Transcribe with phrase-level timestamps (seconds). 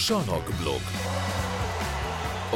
[0.00, 0.80] Sanok blog.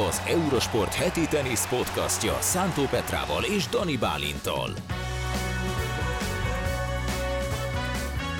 [0.07, 4.73] Az Eurosport heti tenisz podcastja Szántó Petrával és Dani Bálintal.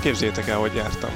[0.02, 1.10] Képzeljétek el, hogy jártam.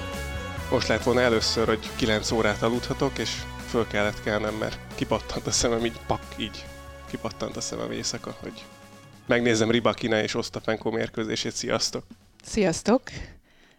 [0.72, 3.30] Most lett volna először, hogy 9 órát aludhatok, és
[3.70, 6.66] föl kellett kelnem, mert kipattant a szemem így, pak, így
[7.10, 8.66] kipattant a szemem éjszaka, hogy
[9.28, 11.54] megnézem Ribakina és Osztapenko mérkőzését.
[11.54, 12.04] Sziasztok!
[12.44, 13.02] Sziasztok!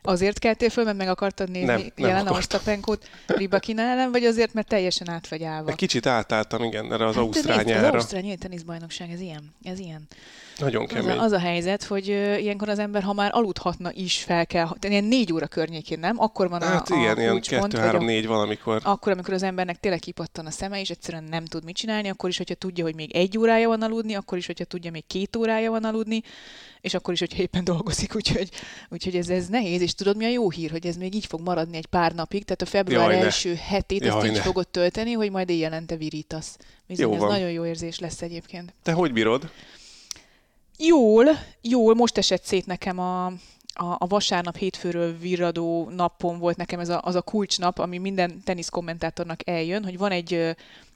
[0.02, 2.28] Azért keltél föl, mert meg akartad nézni Nem, nem jelen.
[2.28, 5.70] Osztapenkót Ribakina ellen, vagy azért, mert teljesen át vagy állva?
[5.70, 7.94] Egy kicsit átálltam, igen, erre az Hát, ausztrál nézd, Az.
[7.94, 9.54] Ausztrál nyílt teniszbajnokság, ez ilyen.
[9.62, 10.06] Ez ilyen.
[10.60, 11.16] Nagyon Az kemény.
[11.18, 12.06] a, az a helyzet, hogy
[12.40, 16.20] ilyenkor az ember, ha már aludhatna is, fel kell, ilyen négy óra környékén, nem?
[16.20, 18.80] Akkor van Hát a, igen, a ilyen kulcspont, 2 vagy 3 a- 4 valamikor.
[18.84, 22.28] akkor, amikor az embernek tényleg kipattan a szeme, és egyszerűen nem tud mit csinálni, akkor
[22.28, 25.36] is, hogyha tudja, hogy még egy órája van aludni, akkor is, hogyha tudja, még két
[25.36, 26.22] órája van aludni,
[26.80, 28.48] és akkor is, hogyha éppen dolgozik, úgyhogy,
[28.88, 31.40] úgyhogy ez, ez nehéz, és tudod, mi a jó hír, hogy ez még így fog
[31.40, 33.24] maradni egy pár napig, tehát a február Jaj, ne.
[33.24, 34.40] első hetét azt Jaj, így ne.
[34.40, 36.56] fogod tölteni, hogy majd éjjelente virítasz.
[36.86, 37.28] Bizony, Jó ez van.
[37.30, 38.74] nagyon jó érzés lesz egyébként.
[38.82, 39.50] Te hogy bírod?
[40.82, 41.24] Jól,
[41.60, 46.88] jól, most esett szét nekem a, a, a vasárnap hétfőről virradó napon volt nekem ez
[46.88, 50.50] a, az a kulcsnap, ami minden teniszkommentátornak eljön, hogy van egy ö,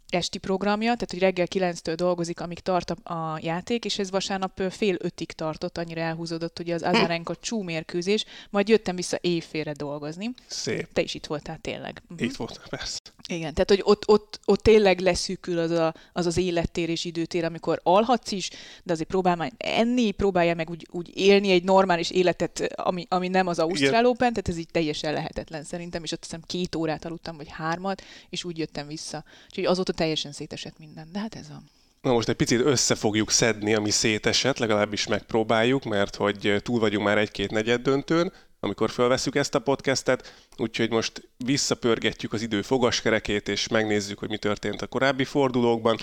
[0.09, 4.63] esti programja, tehát hogy reggel 9-től dolgozik, amíg tart a, a játék, és ez vasárnap
[4.71, 10.31] fél ötig tartott, annyira elhúzódott ugye az Azarenka csú mérkőzés, majd jöttem vissza éjfélre dolgozni.
[10.47, 10.93] Szép.
[10.93, 12.03] Te is itt voltál tényleg.
[12.09, 12.25] Mhm.
[12.25, 12.99] Itt volt, persze.
[13.29, 17.45] Igen, tehát hogy ott, ott, ott tényleg leszűkül az, a, az az élettér és időtér,
[17.45, 18.51] amikor alhatsz is,
[18.83, 23.29] de azért próbál már enni, próbálja meg úgy, úgy élni egy normális életet, ami, ami
[23.29, 27.05] nem az Ausztrál Open, tehát ez így teljesen lehetetlen szerintem, és ott hiszem két órát
[27.05, 29.25] aludtam, vagy hármat, és úgy jöttem vissza.
[29.49, 31.71] Úgyhogy azóta teljesen szétesett minden, de hát ez van.
[32.01, 37.05] Na most egy picit össze fogjuk szedni, ami szétesett, legalábbis megpróbáljuk, mert hogy túl vagyunk
[37.05, 38.33] már egy-két negyed döntőn,
[38.65, 44.39] amikor felveszük ezt a podcastet, úgyhogy most visszapörgetjük az idő fogaskerekét, és megnézzük, hogy mi
[44.39, 45.99] történt a korábbi fordulókban,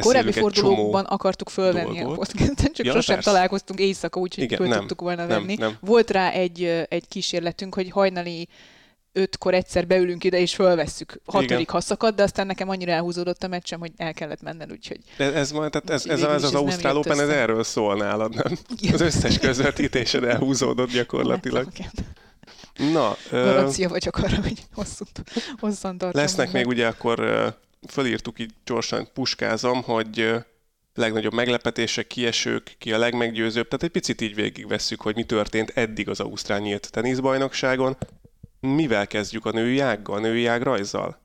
[0.00, 0.48] Korábbi egy csomó...
[0.48, 2.32] fordulókban akartuk fölvenni a dolgot.
[2.32, 3.30] podcastet, csak Ja, sosem persze.
[3.30, 5.54] találkoztunk éjszaka, úgyhogy Igen, föl nem, tudtuk volna nem, venni.
[5.54, 5.76] nem.
[5.80, 8.48] Volt rá egy, egy kísérletünk, hogy hajnali
[9.12, 11.64] ötkor egyszer beülünk ide, és fölvesszük hatodik Igen.
[11.68, 15.50] haszakadt, de aztán nekem annyira elhúzódott a meccsem, hogy el kellett mennem, úgyhogy De ez,
[15.52, 18.58] majd- tehát ez, ez, ez az ez nem Ausztrál Open, ez erről szól nálad, nem?
[18.92, 21.68] Az összes közvetítésed elhúzódott gyakorlatilag.
[22.92, 25.04] Na, ö, Garancia vagyok arra, hogy hosszú,
[25.58, 26.20] hosszan tartom.
[26.20, 27.48] Lesznek még ugye akkor ö,
[27.88, 30.36] fölírtuk így gyorsan, puskázom, hogy ö,
[30.94, 36.08] legnagyobb meglepetések, kiesők, ki a legmeggyőzőbb, tehát egy picit így végigvesszük, hogy mi történt eddig
[36.08, 37.96] az Ausztrál nyílt teniszbajnokságon.
[38.66, 41.20] Mivel kezdjük a női ággal, a női ág rajzzal?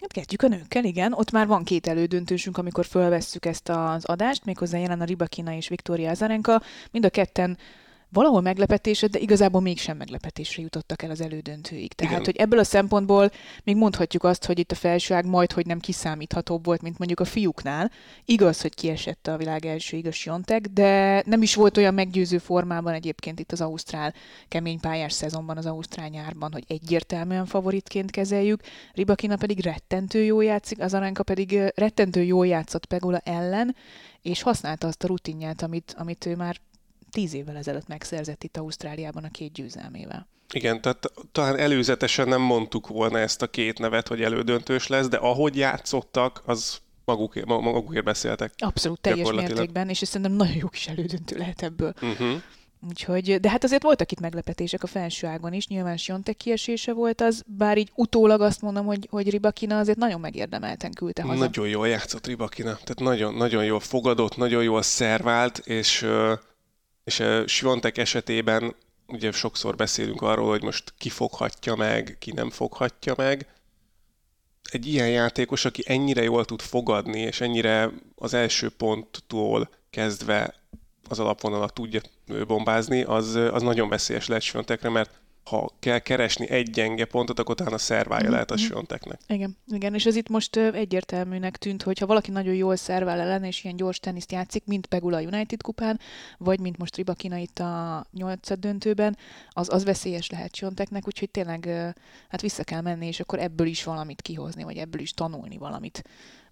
[0.00, 1.12] Hát kezdjük a nőkkel, igen.
[1.12, 5.68] Ott már van két elődöntősünk, amikor fölvesszük ezt az adást, méghozzá jelen a Ribakina és
[5.68, 6.62] Viktória Azarenka.
[6.90, 7.58] Mind a ketten
[8.12, 11.92] valahol meglepetésre, de igazából mégsem meglepetésre jutottak el az elődöntőig.
[11.92, 12.24] Tehát, Igen.
[12.24, 13.30] hogy ebből a szempontból
[13.64, 17.24] még mondhatjuk azt, hogy itt a felsőág majd, hogy nem kiszámíthatóbb volt, mint mondjuk a
[17.24, 17.90] fiúknál.
[18.24, 22.92] Igaz, hogy kiesett a világ első igaz Siontek, de nem is volt olyan meggyőző formában
[22.92, 24.14] egyébként itt az Ausztrál
[24.48, 28.60] kemény pályás szezonban, az Ausztrál nyárban, hogy egyértelműen favoritként kezeljük.
[28.92, 33.76] Ribakina pedig rettentő jól játszik, az Aranka pedig rettentő jól játszott Pegula ellen,
[34.22, 36.56] és használta azt a rutinját, amit, amit ő már
[37.10, 40.28] tíz évvel ezelőtt megszerzett itt Ausztráliában a két győzelmével.
[40.52, 45.16] Igen, tehát talán előzetesen nem mondtuk volna ezt a két nevet, hogy elődöntős lesz, de
[45.16, 48.52] ahogy játszottak, az magukért, ma- magukért beszéltek.
[48.56, 51.94] Abszolút teljes mértékben, és szerintem nagyon jó kis elődöntő lehet ebből.
[52.02, 52.42] Uh-huh.
[52.88, 57.20] Úgyhogy, de hát azért voltak itt meglepetések a felső ágon is, nyilván Siontek kiesése volt
[57.20, 61.38] az, bár így utólag azt mondom, hogy, hogy Ribakina azért nagyon megérdemelten küldte haza.
[61.38, 66.06] Nagyon jól játszott Ribakina, tehát nagyon, nagyon jól fogadott, nagyon jól szervált, és,
[67.08, 68.74] és ö, Svontek esetében
[69.06, 73.46] ugye sokszor beszélünk arról, hogy most ki foghatja meg, ki nem foghatja meg.
[74.70, 80.54] Egy ilyen játékos, aki ennyire jól tud fogadni, és ennyire az első ponttól kezdve
[81.08, 82.00] az alapvonalat tudja
[82.46, 87.54] bombázni, az, az nagyon veszélyes lehet Svontekre, mert ha kell keresni egy gyenge pontot, akkor
[87.54, 88.62] talán a szervája Mhm, lehet a mhm.
[88.62, 89.20] Svonteknek.
[89.26, 93.44] Igen, igen, és ez itt most egyértelműnek tűnt, hogy ha valaki nagyon jól szervál ellen,
[93.44, 96.00] és ilyen gyors teniszt játszik, mint Pegula a United kupán,
[96.38, 99.16] vagy mint most Ribakina itt a nyolcad döntőben,
[99.50, 101.66] az, az veszélyes lehet Sionteknek, úgyhogy tényleg
[102.28, 106.02] hát vissza kell menni, és akkor ebből is valamit kihozni, vagy ebből is tanulni valamit.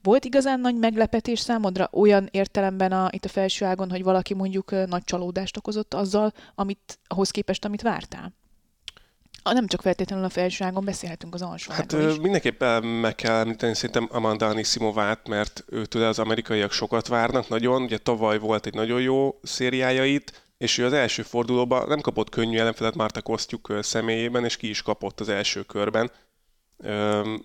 [0.03, 4.87] Volt igazán nagy meglepetés számodra olyan értelemben a, itt a felső ágon, hogy valaki mondjuk
[4.87, 8.33] nagy csalódást okozott azzal, amit, ahhoz képest, amit vártál?
[9.47, 12.19] Ah, Nem csak feltétlenül a felső ágon, beszélhetünk az alsó Hát is.
[12.21, 17.83] mindenképpen meg kell említeni szerintem Amanda Anisimovát, mert őtől az amerikaiak sokat várnak nagyon.
[17.83, 22.29] Ugye tavaly volt egy nagyon jó szériája itt, és ő az első fordulóban nem kapott
[22.29, 26.11] könnyű ellenfelet Márta Kosztjuk személyében, és ki is kapott az első körben.
[26.79, 27.45] Öm,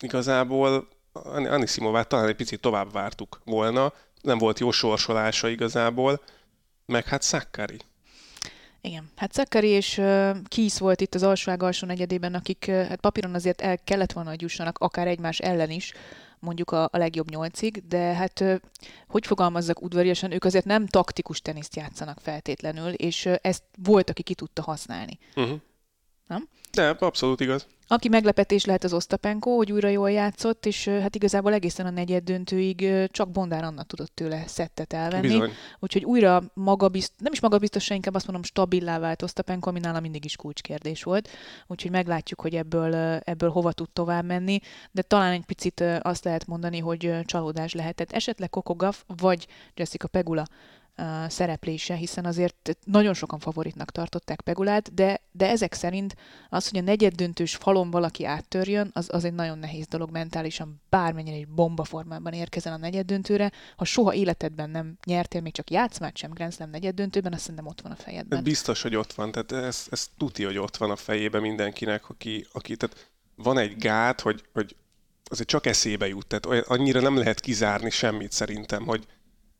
[0.00, 0.88] igazából
[1.34, 6.20] Anisimovát talán egy picit tovább vártuk volna, nem volt jó sorsolása igazából,
[6.86, 7.78] meg hát Sakkari.
[8.86, 13.34] Igen, hát Szakari és uh, Kisz volt itt az alsóág alsó negyedében, akik hát papíron
[13.34, 15.92] azért el kellett volna, hogy jussanak, akár egymás ellen is,
[16.38, 18.44] mondjuk a, a legjobb nyolcig, de hát
[19.08, 24.34] hogy fogalmazzak udvariasan, ők azért nem taktikus teniszt játszanak feltétlenül, és ezt volt, aki ki
[24.34, 25.18] tudta használni.
[25.36, 25.60] Uh-huh.
[26.26, 26.48] Nem?
[26.72, 27.66] De, abszolút igaz.
[27.88, 32.24] Aki meglepetés lehet az Osztapenko, hogy újra jól játszott, és hát igazából egészen a negyed
[32.24, 35.28] döntőig csak Bondár Anna tudott tőle szettet elvenni.
[35.28, 35.50] Bizony.
[35.78, 40.24] Úgyhogy újra magabizt, nem is magabiztosan, inkább azt mondom, stabilá vált Osztapenko, ami nála mindig
[40.24, 41.28] is kulcskérdés volt.
[41.66, 42.94] Úgyhogy meglátjuk, hogy ebből,
[43.24, 44.60] ebből hova tud tovább menni,
[44.90, 48.12] de talán egy picit azt lehet mondani, hogy csalódás lehetett.
[48.12, 50.46] Esetleg Kokogaf vagy Jessica Pegula
[51.28, 56.16] szereplése, hiszen azért nagyon sokan favoritnak tartották Pegulát, de, de ezek szerint
[56.48, 61.36] az, hogy a negyeddöntős falon valaki áttörjön, az, az egy nagyon nehéz dolog mentálisan, bármennyire
[61.36, 63.52] egy bomba formában érkezen a negyeddöntőre.
[63.76, 67.80] Ha soha életedben nem nyertél még csak játszmát sem Grand Slam negyeddöntőben, azt szerintem ott
[67.80, 68.42] van a fejedben.
[68.42, 72.46] Biztos, hogy ott van, tehát ez, ez tuti, hogy ott van a fejében mindenkinek, aki,
[72.52, 74.76] aki tehát van egy gát, hogy, hogy
[75.24, 79.06] azért csak eszébe jut, tehát annyira nem lehet kizárni semmit szerintem, hogy,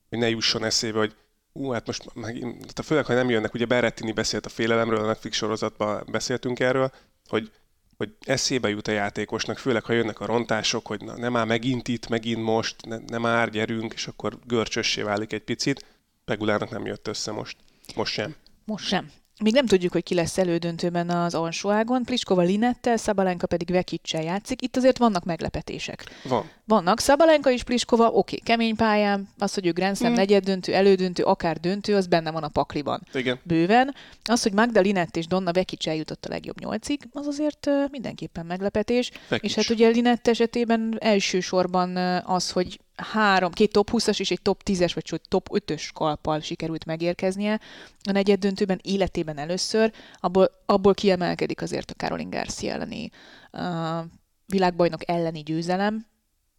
[0.09, 1.15] hogy ne jusson eszébe, hogy
[1.55, 2.47] ú, hát most meg,
[2.85, 6.93] főleg, ha nem jönnek, ugye Berrettini beszélt a félelemről, a Netflix sorozatban beszéltünk erről,
[7.27, 7.51] hogy,
[7.97, 11.89] hogy eszébe jut a játékosnak, főleg, ha jönnek a rontások, hogy na, nem már megint
[11.89, 15.85] itt, megint most, ne, nem már gyerünk, és akkor görcsössé válik egy picit.
[16.25, 17.57] Pegulának nem jött össze most.
[17.95, 18.35] Most sem.
[18.65, 19.11] Most sem.
[19.43, 22.03] Még nem tudjuk, hogy ki lesz elődöntőben az alsóágon.
[22.03, 24.63] Pliskova Linettel, Szabalenka pedig Vekicsel játszik.
[24.63, 26.05] Itt azért vannak meglepetések.
[26.29, 26.51] Van.
[26.65, 27.01] Vannak.
[27.01, 30.19] Szabalenka és Pliskova, oké, okay, kemény pályán, az, hogy ő Grand Slam hmm.
[30.19, 33.07] negyed döntő, elődöntő, akár döntő, az benne van a pakliban.
[33.13, 33.41] Igen.
[33.43, 33.95] Bőven.
[34.25, 39.11] Az, hogy Magda Linett és Donna Vekic eljutott a legjobb nyolcig, az azért mindenképpen meglepetés.
[39.29, 39.51] Vekic.
[39.51, 41.97] És hát ugye Linett esetében elsősorban
[42.27, 46.85] az, hogy három, két top 20-as és egy top 10-es, vagy top 5-ös kalppal sikerült
[46.85, 47.61] megérkeznie.
[48.03, 53.11] A negyed döntőben életében először, abból, abból kiemelkedik azért a Caroline Garcia elleni
[53.53, 54.05] uh,
[54.47, 56.07] világbajnok elleni győzelem,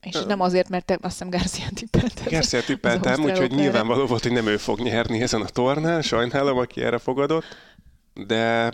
[0.02, 2.26] és nem azért, mert te azt hiszem Garcia tippeltem.
[2.30, 6.82] Garcia tippeltem, úgyhogy nyilvánvaló volt, hogy nem ő fog nyerni ezen a tornán, sajnálom, aki
[6.82, 7.46] erre fogadott,
[8.14, 8.72] de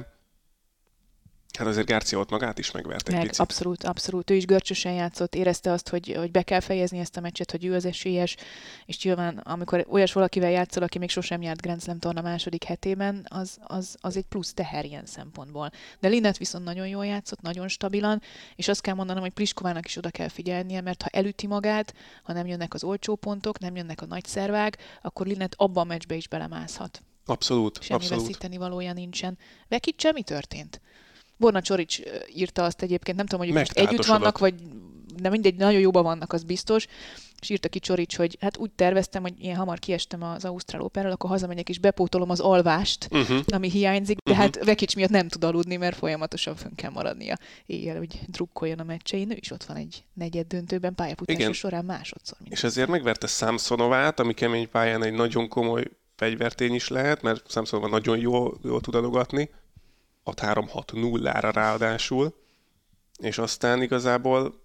[1.61, 3.39] Hát azért Garcia ott magát is megvert egy Meg, picit.
[3.39, 4.29] Abszolút, abszolút.
[4.29, 7.65] Ő is görcsösen játszott, érezte azt, hogy, hogy be kell fejezni ezt a meccset, hogy
[7.65, 8.35] ő az esélyes,
[8.85, 13.25] és nyilván amikor olyas valakivel játszol, aki még sosem járt Grand Slam torna második hetében,
[13.29, 15.71] az, az, az egy plusz teher ilyen szempontból.
[15.99, 18.21] De Linnet viszont nagyon jól játszott, nagyon stabilan,
[18.55, 21.93] és azt kell mondanom, hogy Pliskovának is oda kell figyelnie, mert ha elüti magát,
[22.23, 25.87] ha nem jönnek az olcsó pontok, nem jönnek a nagy szervák, akkor Linnet abban a
[25.87, 27.01] meccsbe is belemászhat.
[27.25, 28.23] Abszolút, Semmi abszolút.
[28.23, 29.37] veszíteni valója nincsen.
[29.67, 30.81] Vekicse mi történt?
[31.41, 31.99] Borna Csorics
[32.35, 34.53] írta azt egyébként, nem tudom, hogy most együtt vannak, vagy
[35.21, 36.87] de mindegy, nagyon jóban vannak, az biztos.
[37.41, 41.13] És írta ki Csorics, hogy hát úgy terveztem, hogy ilyen hamar kiestem az Ausztrál Operáról,
[41.13, 43.39] akkor hazamegyek és bepótolom az alvást, uh-huh.
[43.47, 44.45] ami hiányzik, de uh-huh.
[44.45, 48.83] hát Vekics miatt nem tud aludni, mert folyamatosan fönn kell maradnia éjjel, hogy drukkoljon a
[48.83, 49.31] meccsein.
[49.31, 52.37] Ő is ott van egy negyed döntőben pályafutása során másodszor.
[52.49, 55.83] És ezért megverte Samsonovát, ami kemény pályán egy nagyon komoly
[56.15, 59.49] fegyvertény is lehet, mert Samsonova nagyon jól, jól tud adogatni
[60.25, 62.33] 6-3-6-0-ra ráadásul,
[63.17, 64.63] és aztán igazából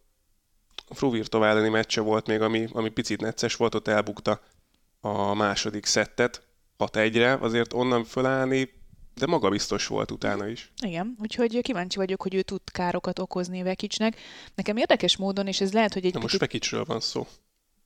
[0.88, 4.40] Fruvirtov elleni meccse volt még, ami, ami picit necces volt, ott elbukta
[5.00, 6.42] a második szettet
[6.78, 8.74] 6-1-re, azért onnan fölállni,
[9.14, 10.72] de maga biztos volt utána is.
[10.82, 14.16] Igen, úgyhogy kíváncsi vagyok, hogy ő tud károkat okozni Vekicsnek.
[14.54, 17.26] Nekem érdekes módon, és ez lehet, hogy egy Na most Vekicsről van szó.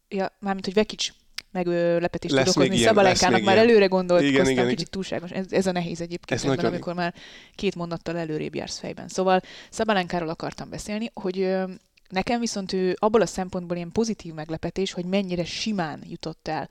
[0.08, 1.12] Ja, mármint, hogy Vekics
[1.50, 2.76] meglepetést tud okozni.
[2.76, 5.30] Szabalenkának már előre gondolkoztam, igen, igen, kicsit túlságos.
[5.30, 7.14] Ez, ez a nehéz egyébként, ez ebben, amikor már
[7.54, 9.08] két mondattal előrébb jársz fejben.
[9.08, 9.40] Szóval
[9.70, 11.56] Szabalenkáról akartam beszélni, hogy
[12.08, 16.68] nekem viszont ő abból a szempontból ilyen pozitív meglepetés, hogy mennyire simán jutott el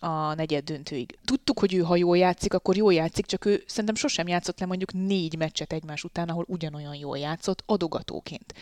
[0.00, 1.18] a negyed döntőig.
[1.24, 4.66] Tudtuk, hogy ő ha jól játszik, akkor jól játszik, csak ő szerintem sosem játszott le
[4.66, 8.54] mondjuk négy meccset egymás után, ahol ugyanolyan jól játszott adogatóként.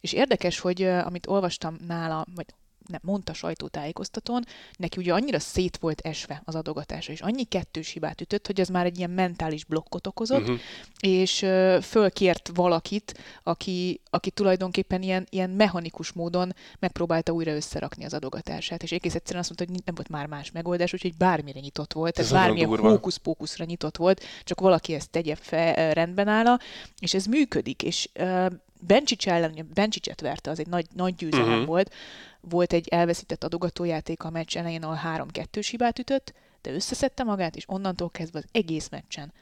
[0.00, 2.46] És érdekes, hogy amit olvastam nála, vagy
[2.90, 4.44] nem, mondta sajtótájékoztatón,
[4.76, 8.68] neki ugye annyira szét volt esve az adogatása, és annyi kettős hibát ütött, hogy ez
[8.68, 10.58] már egy ilyen mentális blokkot okozott, uh-huh.
[11.00, 11.46] és
[11.82, 18.92] fölkért valakit, aki, aki tulajdonképpen ilyen, ilyen mechanikus módon megpróbálta újra összerakni az adogatását, és
[18.92, 22.28] egész egyszerűen azt mondta, hogy nem volt már más megoldás, úgyhogy bármire nyitott volt, ez
[22.28, 26.58] tehát bármilyen hókusz-pókuszra nyitott volt, csak valaki ezt tegye fel, rendben áll,
[26.98, 28.46] és ez működik, és uh,
[28.80, 31.66] Bencsics ellen, Bencsicset verte, az egy nagy, nagy győzelem uh-huh.
[31.66, 31.92] volt,
[32.40, 36.32] volt egy elveszített adogatójáték a meccs elején, ahol 3-2 hibát ütött,
[36.62, 39.32] de összeszedte magát, és onnantól kezdve az egész meccsen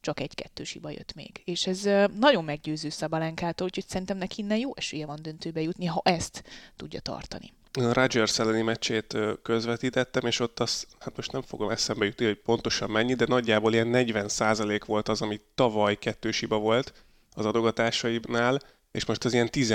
[0.00, 1.42] csak egy-kettős hiba jött még.
[1.44, 1.82] És ez
[2.18, 6.42] nagyon meggyőző Szabalenkától, úgyhogy szerintem neki innen jó esélye van döntőbe jutni, ha ezt
[6.76, 7.52] tudja tartani.
[7.72, 12.90] Rodgers elleni meccsét közvetítettem, és ott az, hát most nem fogom eszembe jutni, hogy pontosan
[12.90, 16.92] mennyi, de nagyjából ilyen 40% volt az, ami tavaly kettős hiba volt
[17.34, 19.74] az adogatásaibnál, és most az ilyen 10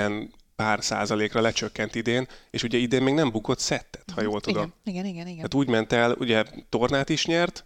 [0.62, 4.72] pár százalékra lecsökkent idén, és ugye idén még nem bukott szettet, ha jól tudom.
[4.84, 5.26] Igen, igen, igen.
[5.26, 5.40] igen.
[5.40, 7.64] Hát úgy ment el, ugye tornát is nyert,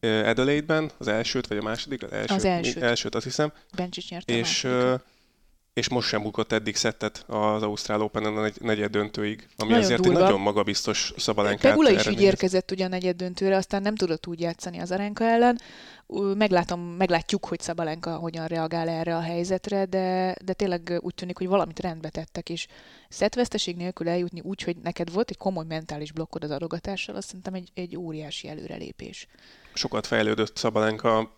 [0.00, 2.02] Adelaide-ben, az elsőt, vagy a második?
[2.02, 2.36] Az elsőt.
[2.36, 2.82] Az elsőt.
[2.82, 3.52] elsőt azt hiszem.
[3.76, 4.68] Bencsics nyert és,
[5.72, 10.00] és most sem bukott eddig szettet az Ausztrál Open-en a negyed döntőig, ami nagyon azért
[10.00, 10.18] durva.
[10.18, 14.26] egy nagyon magabiztos szabalenkát Pegula is így érkezett ugye a negyed döntőre, aztán nem tudott
[14.26, 15.60] úgy játszani az Arenka ellen.
[16.34, 21.46] Meglátom, meglátjuk, hogy Szabalenka hogyan reagál erre a helyzetre, de, de tényleg úgy tűnik, hogy
[21.46, 22.66] valamit rendbe tettek, és
[23.08, 27.54] szettveszteség nélkül eljutni úgy, hogy neked volt egy komoly mentális blokkod az adogatással, azt szerintem
[27.54, 29.26] egy, egy óriási előrelépés.
[29.74, 31.36] Sokat fejlődött Szabalenka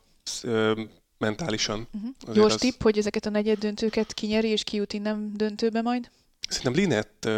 [1.18, 1.88] mentálisan.
[1.94, 2.34] Uh-huh.
[2.34, 2.60] Gyors az...
[2.60, 6.10] tipp, hogy ezeket a negyed döntőket kinyeri és kijut innen döntőbe majd?
[6.48, 7.28] Szerintem Linett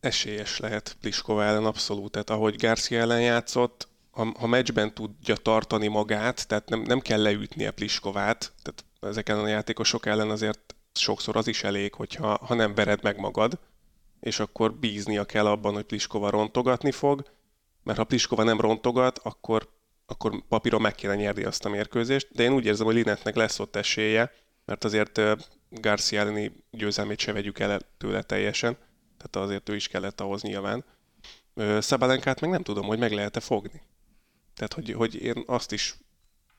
[0.00, 2.10] esélyes lehet Pliskova ellen abszolút.
[2.10, 7.22] Tehát ahogy Garcia ellen játszott, ha, ha meccsben tudja tartani magát, tehát nem, nem kell
[7.22, 12.74] leütnie Pliskovát, tehát ezeken a játékosok ellen azért sokszor az is elég, hogyha ha nem
[12.74, 13.58] vered meg magad,
[14.20, 17.24] és akkor bíznia kell abban, hogy Pliskova rontogatni fog,
[17.82, 19.74] mert ha Pliskova nem rontogat, akkor
[20.06, 23.58] akkor papíron meg kéne nyerni azt a mérkőzést, de én úgy érzem, hogy Linetnek lesz
[23.58, 24.32] ott esélye,
[24.64, 25.20] mert azért
[25.68, 28.76] Garcia elleni győzelmét se vegyük el tőle teljesen,
[29.16, 30.84] tehát azért ő is kellett ahhoz nyilván.
[31.78, 33.82] Szabalenkát meg nem tudom, hogy meg lehet-e fogni.
[34.56, 35.96] Tehát, hogy, hogy én azt is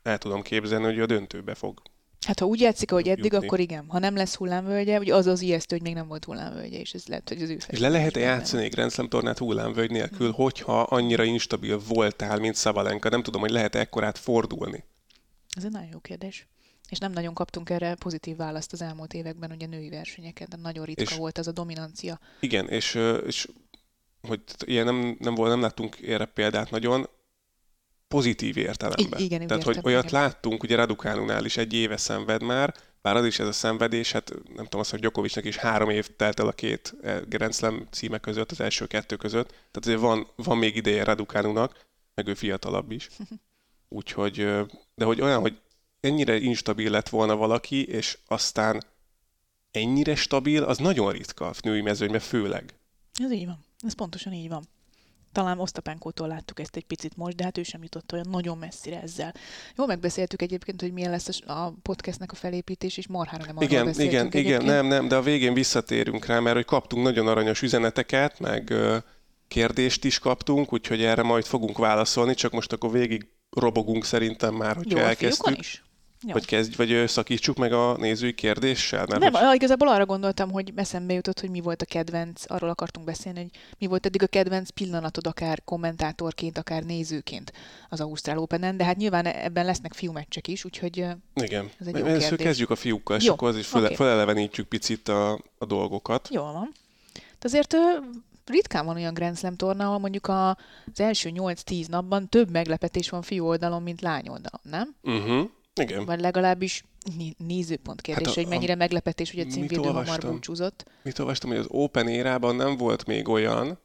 [0.03, 1.81] el tudom képzelni, hogy a döntőbe fog
[2.27, 3.47] Hát ha úgy játszik, ahogy eddig, jutni.
[3.47, 3.85] akkor igen.
[3.87, 7.07] Ha nem lesz hullámvölgye, ugye az az ijesztő, hogy még nem volt hullámvölgye, és ez
[7.07, 10.35] lehet, hogy az ő És le lehet-e játszani egy Grand Slam tornát hullámvölgy nélkül, hmm.
[10.35, 13.09] hogyha annyira instabil voltál, mint Szabalenka?
[13.09, 14.83] Nem tudom, hogy lehet-e ekkorát fordulni?
[15.55, 16.47] Ez egy nagyon jó kérdés.
[16.89, 20.85] És nem nagyon kaptunk erre pozitív választ az elmúlt években, ugye női versenyeken, de nagyon
[20.85, 22.19] ritka és, volt ez a dominancia.
[22.39, 23.47] Igen, és, és
[24.21, 27.09] hogy ilyen nem, nem, volt, nem láttunk erre példát nagyon,
[28.07, 29.19] pozitív értelemben.
[29.19, 30.21] I- igen, Tehát, hogy olyat igen.
[30.21, 34.33] láttunk, ugye Radukánunál is egy éve szenved már, bár az is ez a szenvedés, hát
[34.33, 37.87] nem tudom azt, hogy Gyokovicsnak is három év telt el a két eh, Grand Slam
[37.91, 41.85] címe között, az első kettő között, tehát azért van, van még ideje Radukánunak,
[42.15, 43.09] meg ő fiatalabb is.
[43.89, 44.35] Úgyhogy,
[44.95, 45.59] de hogy olyan, hogy
[45.99, 48.83] ennyire instabil lett volna valaki, és aztán
[49.71, 52.73] ennyire stabil, az nagyon ritka a női mezőnyben főleg.
[53.13, 53.65] Ez így van.
[53.79, 54.63] Ez pontosan így van.
[55.31, 59.01] Talán Osztapánkótól láttuk ezt egy picit most, de hát ő sem jutott olyan nagyon messzire
[59.01, 59.33] ezzel.
[59.75, 63.97] Jó, megbeszéltük egyébként, hogy milyen lesz a podcastnek a felépítés, és marhára nem Igen, igen,
[63.97, 64.33] egyébként.
[64.33, 68.73] igen, nem, nem, de a végén visszatérünk rá, mert hogy kaptunk nagyon aranyos üzeneteket, meg
[69.47, 74.75] kérdést is kaptunk, úgyhogy erre majd fogunk válaszolni, csak most akkor végig robogunk szerintem már,
[74.75, 75.57] hogyha Jó, elkezdtük.
[75.57, 75.83] is.
[76.25, 76.33] Jó.
[76.33, 79.05] Vagy kezdj, vagy szakítsuk meg a nézői kérdéssel?
[79.05, 79.55] Mert nem, hogy...
[79.55, 83.51] igazából arra gondoltam, hogy eszembe jutott, hogy mi volt a kedvenc, arról akartunk beszélni, hogy
[83.79, 87.53] mi volt eddig a kedvenc pillanatod, akár kommentátorként, akár nézőként
[87.89, 91.69] az Ausztrál open de hát nyilván ebben lesznek fiúmeccsek is, úgyhogy Igen.
[91.79, 93.33] ez egy jó Először kezdjük a fiúkkal, és jó.
[93.33, 93.95] akkor az is okay.
[93.95, 96.29] felelevenítjük picit a, a dolgokat.
[96.31, 96.71] Jó van.
[97.13, 97.75] De azért
[98.45, 103.21] ritkán van olyan Grand Slam torna, ahol mondjuk az első 8-10 napban több meglepetés van
[103.21, 104.95] fiú oldalon, mint lány oldalon, nem?
[105.01, 105.49] Uh-huh.
[105.77, 106.05] Igen.
[106.05, 106.83] Vagy legalábbis
[107.37, 110.85] nézőpont kérdés, hát a, hogy mennyire a, meglepetés, hogy a címvédő hamar búcsúzott.
[111.03, 113.79] Mit olvastam, hogy az Open érában nem volt még olyan,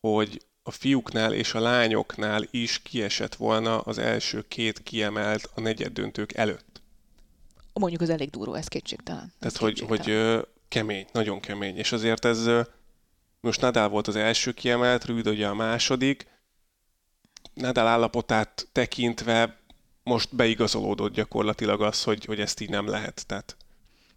[0.00, 5.92] hogy a fiúknál és a lányoknál is kiesett volna az első két kiemelt a negyed
[5.92, 6.82] döntők előtt.
[7.72, 9.32] Mondjuk az elég duró, ez kétségtelen.
[9.38, 10.14] Tehát, hogy, hogy
[10.68, 11.76] kemény, nagyon kemény.
[11.76, 12.50] És azért ez,
[13.40, 16.26] most Nadal volt az első kiemelt, Rüd ugye a második.
[17.54, 19.58] Nadal állapotát tekintve
[20.06, 23.24] most beigazolódott gyakorlatilag az, hogy, hogy ezt így nem lehet.
[23.26, 23.56] Tehát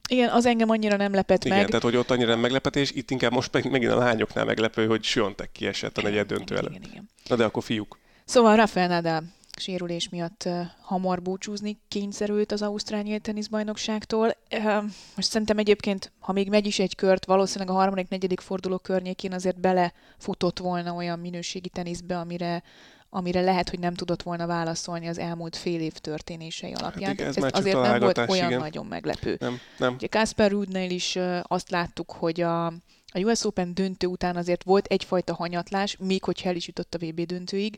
[0.10, 1.67] igen, az engem annyira nem lepett Igen, meg.
[1.67, 5.03] tehát hogy ott annyira nem meglepetés, itt inkább most meg, megint a lányoknál meglepő, hogy
[5.03, 6.75] Siontek kiesett a negyed döntő előtt.
[6.75, 7.10] Igen, igen.
[7.27, 7.98] Na de akkor fiúk.
[8.25, 9.24] Szóval Rafael Nadal
[9.60, 14.36] sérülés miatt uh, hamar búcsúzni kényszerült az Ausztrál nyílt teniszbajnokságtól.
[14.51, 14.84] Uh,
[15.15, 19.34] most szerintem egyébként, ha még megy is egy kört, valószínűleg a harmadik, negyedik forduló környékén
[19.34, 22.63] azért belefutott volna olyan minőségi teniszbe, amire
[23.10, 27.10] amire lehet, hogy nem tudott volna válaszolni az elmúlt fél év történései alapján.
[27.10, 28.60] Hát igen, ez, ez azért nem volt olyan igen.
[28.60, 29.38] nagyon meglepő.
[29.39, 29.94] Nem, nem.
[29.94, 32.66] Ugye Kasper Rudnél is azt láttuk, hogy a,
[33.12, 36.98] a US Open döntő után azért volt egyfajta hanyatlás, még hogyha el is jutott a
[36.98, 37.78] VB döntőig,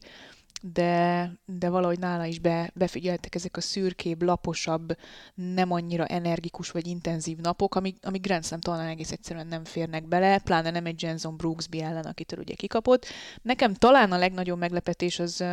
[0.62, 4.98] de, de valahogy nála is be, befigyeltek ezek a szürkébb, laposabb,
[5.34, 10.08] nem annyira energikus vagy intenzív napok, amik, amik Grand Slam talán egész egyszerűen nem férnek
[10.08, 13.06] bele, pláne nem egy Jenson Brooksby ellen, akitől ugye kikapott.
[13.42, 15.44] Nekem talán a legnagyobb meglepetés az,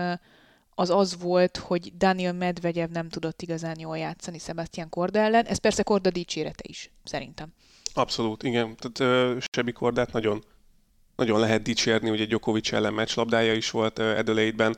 [0.74, 5.44] az az volt, hogy Daniel Medvegyev nem tudott igazán jól játszani Sebastian Korda ellen.
[5.44, 7.52] Ez persze Korda dicsérete is, szerintem.
[7.94, 8.76] Abszolút, igen.
[8.76, 10.44] Tehát uh, Sebi Kordát nagyon,
[11.16, 14.76] nagyon lehet dicsérni, ugye Djokovic ellen meccslabdája is volt uh, Adelaide-ben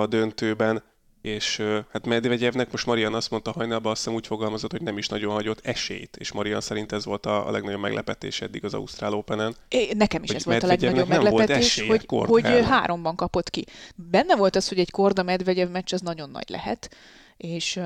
[0.00, 0.82] a döntőben,
[1.22, 5.08] és hát Medvegyevnek most Marian azt mondta hajnalban, azt hiszem úgy fogalmazott, hogy nem is
[5.08, 9.14] nagyon hagyott esélyt, és Marian szerint ez volt a, a legnagyobb meglepetés eddig az Ausztrál
[9.14, 9.56] Open-en.
[9.68, 13.64] É, nekem is ez volt a legnagyobb meglepetés, hogy, hogy háromban kapott ki.
[13.94, 16.90] Benne volt az, hogy egy Korda Medvegyev meccs az nagyon nagy lehet,
[17.36, 17.82] és uh,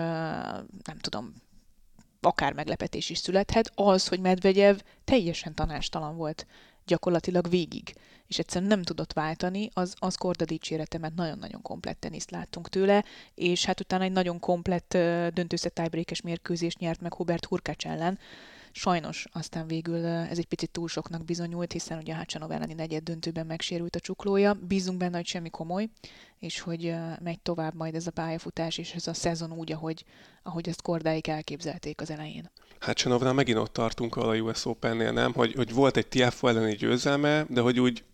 [0.85, 1.35] nem tudom,
[2.21, 6.47] akár meglepetés is születhet, az, hogy Medvegyev teljesen tanástalan volt
[6.87, 7.95] gyakorlatilag végig,
[8.26, 13.05] és egyszerűen nem tudott váltani, az, az Korda dicsérete, mert nagyon-nagyon komplett teniszt láttunk tőle,
[13.35, 14.88] és hát utána egy nagyon komplett
[15.33, 18.19] döntőszett tiebreakes mérkőzést nyert meg Hubert Hurkács ellen,
[18.78, 23.02] Sajnos aztán végül ez egy picit túl soknak bizonyult, hiszen ugye a Hácsanov elleni negyed
[23.02, 24.54] döntőben megsérült a csuklója.
[24.54, 25.88] Bízunk benne, hogy semmi komoly,
[26.38, 30.04] és hogy megy tovább majd ez a pályafutás, és ez a szezon úgy, ahogy,
[30.42, 32.50] ahogy ezt kordáig elképzelték az elején.
[32.80, 35.33] Hácsanovnál megint ott tartunk a US Open-nél, nem?
[35.33, 38.04] Hogy, hogy volt egy TFO elleni győzelme, de hogy úgy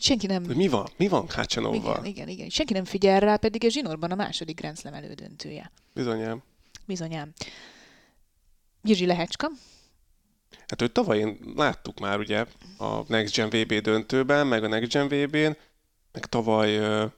[0.00, 0.44] Senki nem...
[0.44, 0.88] Hogy mi van?
[0.96, 1.94] Mi van Hácsanovval?
[1.94, 2.48] Igen, igen, igen.
[2.48, 5.70] Senki nem figyel rá, pedig a zsinórban a második Grand Slam elődöntője.
[5.94, 6.42] Bizonyám.
[6.86, 7.32] Bizonyám.
[8.82, 9.50] Jirzsi Lehecska,
[10.68, 12.46] Hát őt tavaly én láttuk már ugye
[12.78, 15.56] a Next Gen VB döntőben, meg a Next Gen VB-n,
[16.12, 17.10] meg tavaly uh,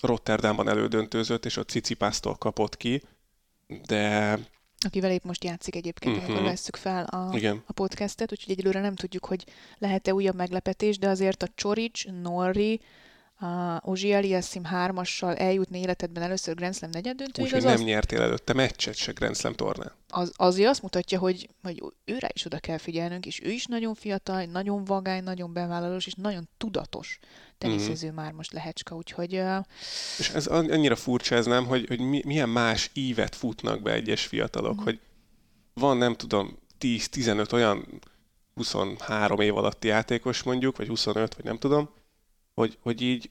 [0.00, 3.02] Rotterdamban elődöntőzött, és a Cicipásztól kapott ki,
[3.86, 4.38] de...
[4.86, 6.30] Akivel épp most játszik egyébként, uh-huh.
[6.30, 7.62] amikor vesszük fel a, Igen.
[7.66, 9.44] a podcastet, úgyhogy egyelőre nem tudjuk, hogy
[9.78, 12.80] lehet-e újabb meglepetés, de azért a Csorics, Norri,
[13.40, 17.46] a Ozsi Eliassim hármassal eljutni életedben először Grand Slam negyeddöntőig.
[17.46, 17.82] Úgyhogy nem az...
[17.82, 19.92] nyertél előtte meccset se Grand Slam tornán.
[20.08, 23.94] Az, azért azt mutatja, hogy, hogy őre is oda kell figyelnünk, és ő is nagyon
[23.94, 27.18] fiatal, nagyon vagány, nagyon bevállalós, és nagyon tudatos
[27.58, 28.16] teniszező mm-hmm.
[28.16, 29.34] már most lehecska, úgyhogy...
[29.34, 29.64] Uh...
[30.18, 34.74] És ez annyira furcsa ez nem, hogy, hogy milyen más ívet futnak be egyes fiatalok,
[34.74, 34.84] mm-hmm.
[34.84, 35.00] hogy
[35.74, 38.00] van nem tudom 10-15 olyan
[38.54, 41.88] 23 év alatti játékos mondjuk, vagy 25, vagy nem tudom,
[42.58, 43.30] hogy, hogy így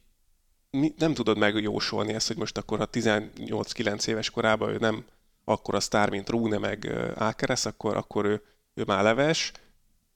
[0.69, 5.05] mi, nem tudod megjósolni ezt, hogy most akkor a 18-9 éves korában ő nem
[5.43, 8.41] akkor a sztár, mint Rune meg Ákeres, akkor, akkor ő,
[8.73, 9.51] ő már leves,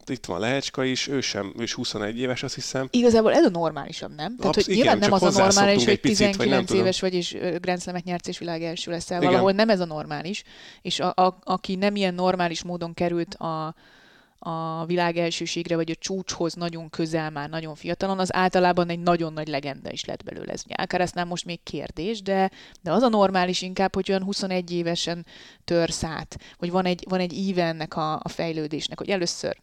[0.05, 2.87] itt van Lehecska is, ő sem, ő is 21 éves, azt hiszem.
[2.91, 4.35] Igazából ez a normálisabb, nem?
[4.35, 7.37] Tehát, Absz- hogy igen, nyilván nem az a normális, hogy 19 vagy éves vagy, és
[7.59, 9.21] Grand Slam-et nyersz, és világ első leszel.
[9.21, 10.43] Valahol nem ez a normális.
[10.81, 13.75] És a, a, aki nem ilyen normális módon került a,
[14.43, 19.33] a világ elsőségre, vagy a csúcshoz nagyon közel már, nagyon fiatalon, az általában egy nagyon
[19.33, 20.51] nagy legenda is lett belőle.
[20.51, 22.51] Ez Alcarazznál most még kérdés, de,
[22.81, 25.25] de az a normális inkább, hogy olyan 21 évesen
[25.65, 29.57] törsz át, hogy van egy, van egy íve ennek a, a fejlődésnek, hogy először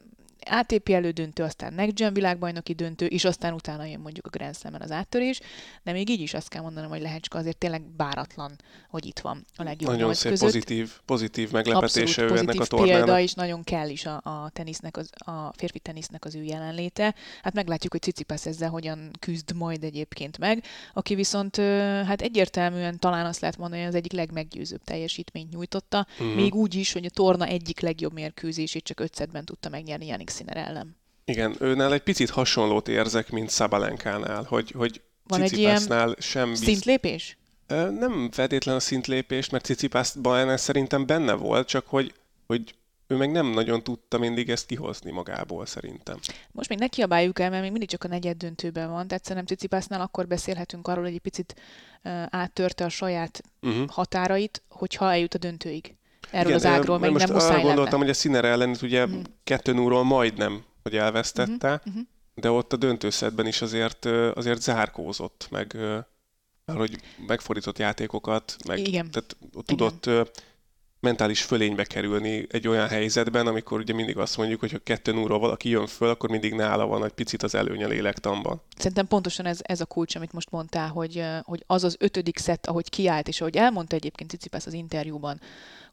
[0.50, 4.80] ATP elődöntő, aztán Next Gen világbajnoki döntő, és aztán utána jön mondjuk a Grand Slam-en
[4.80, 5.40] az áttörés,
[5.82, 8.56] de még így is azt kell mondanom, hogy Lehecska azért tényleg báratlan,
[8.88, 10.46] hogy itt van a legjobb Nagyon szép között.
[10.46, 12.96] pozitív, pozitív meglepetése ő ennek a tornának.
[12.96, 17.14] példa, és nagyon kell is a, a, tenisznek, az, a férfi tenisznek az ő jelenléte.
[17.42, 21.56] Hát meglátjuk, hogy Cicipas ezzel hogyan küzd majd egyébként meg, aki viszont
[22.06, 26.26] hát egyértelműen talán azt lehet mondani, hogy az egyik legmeggyőzőbb teljesítményt nyújtotta, mm.
[26.26, 30.56] még úgy is, hogy a torna egyik legjobb mérkőzését csak ötszedben tudta megnyerni Janik Sinner
[30.56, 30.96] ellen.
[31.24, 36.62] Igen, őnál egy picit hasonlót érzek, mint Szabalenkánál, hogy, hogy Van egy ilyen sem bizt...
[36.62, 37.38] szintlépés?
[37.98, 42.14] Nem feltétlen a szintlépés, mert Cicipászban szerintem benne volt, csak hogy,
[42.46, 42.74] hogy
[43.06, 46.18] ő meg nem nagyon tudta mindig ezt kihozni magából, szerintem.
[46.52, 49.56] Most még ne kiabáljuk el, mert még mindig csak a negyed döntőben van, tehát szerintem
[49.56, 51.54] Cicipásznál akkor beszélhetünk arról, hogy egy picit
[52.04, 53.88] uh, áttörte a saját uh-huh.
[53.88, 55.97] határait, hogyha eljut a döntőig
[56.30, 57.96] erről Igen, az ágról, meg nem muszáj gondoltam, lenne.
[57.96, 59.20] hogy a Sziner ellen ugye mm.
[59.44, 62.00] kettő núról majdnem, hogy elvesztette, mm-hmm.
[62.34, 65.76] de ott a döntőszedben is azért, azért zárkózott, meg
[66.66, 69.10] hogy megfordított játékokat, meg Igen.
[69.10, 69.36] Tehát
[69.66, 70.28] tudott Igen
[71.00, 75.38] mentális fölénybe kerülni egy olyan helyzetben, amikor ugye mindig azt mondjuk, hogy ha kettő núról
[75.38, 78.60] valaki jön föl, akkor mindig nála van egy picit az előny a lélektamban.
[78.76, 82.66] Szerintem pontosan ez, ez a kulcs, amit most mondtál, hogy, hogy az az ötödik szett,
[82.66, 85.40] ahogy kiállt, és ahogy elmondta egyébként Cicipász az interjúban,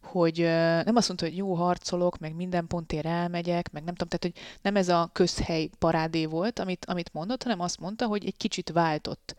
[0.02, 0.38] hogy
[0.86, 4.60] nem azt mondta, hogy jó harcolok, meg minden pontért elmegyek, meg nem tudom, tehát hogy
[4.62, 8.70] nem ez a közhely parádé volt, amit, amit mondott, hanem azt mondta, hogy egy kicsit
[8.70, 9.36] váltott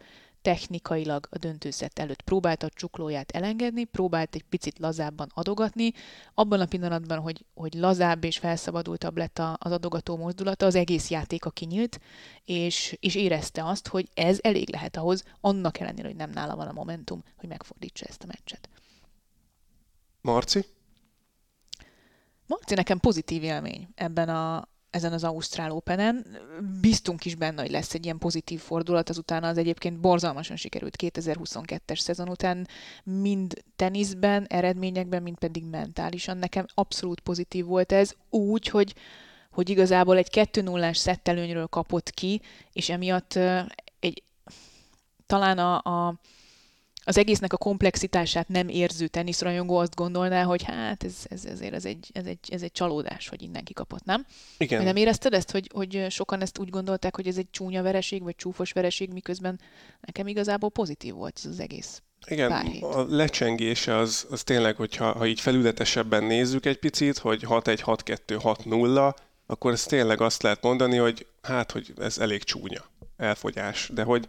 [0.46, 5.92] technikailag a döntőszett előtt próbálta a csuklóját elengedni, próbált egy picit lazábban adogatni.
[6.34, 11.50] Abban a pillanatban, hogy, hogy lazább és felszabadultabb lett az adogató mozdulata, az egész játéka
[11.50, 12.00] kinyílt,
[12.44, 16.68] és, és érezte azt, hogy ez elég lehet ahhoz, annak ellenére, hogy nem nála van
[16.68, 18.68] a momentum, hogy megfordítsa ezt a meccset.
[20.20, 20.64] Marci?
[22.46, 26.26] Marci nekem pozitív élmény ebben a, ezen az Ausztrál Open-en.
[26.80, 31.98] Biztunk is benne, hogy lesz egy ilyen pozitív fordulat, azután az egyébként borzalmasan sikerült 2022-es
[31.98, 32.68] szezon után,
[33.04, 36.36] mind teniszben, eredményekben, mind pedig mentálisan.
[36.36, 38.94] Nekem abszolút pozitív volt ez, úgy, hogy
[39.50, 42.40] hogy igazából egy 2-0-ás szettelőnyről kapott ki,
[42.72, 43.38] és emiatt
[44.00, 44.22] egy,
[45.26, 46.14] talán a, a
[47.08, 51.84] az egésznek a komplexitását nem érző teniszrajongó azt gondolná, hogy hát ez, ez, ezért ez
[51.84, 54.26] egy, ez, egy, ez egy csalódás, hogy innen kikapott, nem?
[54.58, 54.84] Igen.
[54.84, 58.36] Nem érezted ezt, hogy, hogy sokan ezt úgy gondolták, hogy ez egy csúnya vereség, vagy
[58.36, 59.60] csúfos vereség, miközben
[60.00, 65.26] nekem igazából pozitív volt ez az egész igen, a lecsengése az, az tényleg, hogyha ha
[65.26, 69.14] így felületesebben nézzük egy picit, hogy 6-1, 6-2, 6-0,
[69.46, 72.84] akkor ez tényleg azt lehet mondani, hogy hát, hogy ez elég csúnya
[73.16, 74.28] elfogyás, de hogy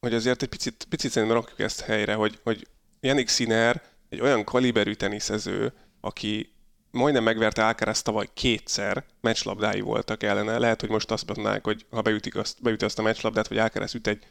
[0.00, 2.66] hogy azért egy picit, picit szerintem rakjuk ezt helyre, hogy, hogy
[3.00, 6.52] Janik Sinner egy olyan kaliberű teniszező, aki
[6.90, 10.58] majdnem megverte Alcaraz tavaly kétszer, meccslabdái voltak ellene.
[10.58, 13.94] Lehet, hogy most azt mondanák, hogy ha beütik azt, beüti azt a meccslabdát, vagy Alcaraz
[13.94, 14.26] üt egy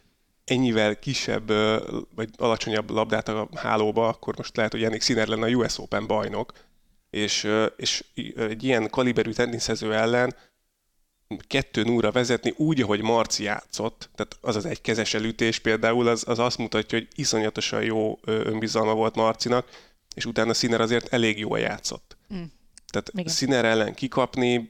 [0.45, 1.47] ennyivel kisebb
[2.15, 6.08] vagy alacsonyabb labdát a hálóba, akkor most lehet, hogy Janik Sinner lenne a US Open
[6.08, 6.51] bajnok.
[7.10, 8.03] És, és
[8.36, 10.36] egy ilyen kaliberű teniszező ellen
[11.48, 16.24] kettő núra vezetni úgy, ahogy Marci játszott, tehát az az egy kezes elütés például, az,
[16.28, 19.68] az azt mutatja, hogy iszonyatosan jó önbizalma volt Marcinak,
[20.16, 22.18] és utána Sziner azért elég jól játszott.
[22.34, 22.44] Mm.
[22.88, 23.28] Tehát Igen.
[23.34, 24.70] Sziner ellen kikapni,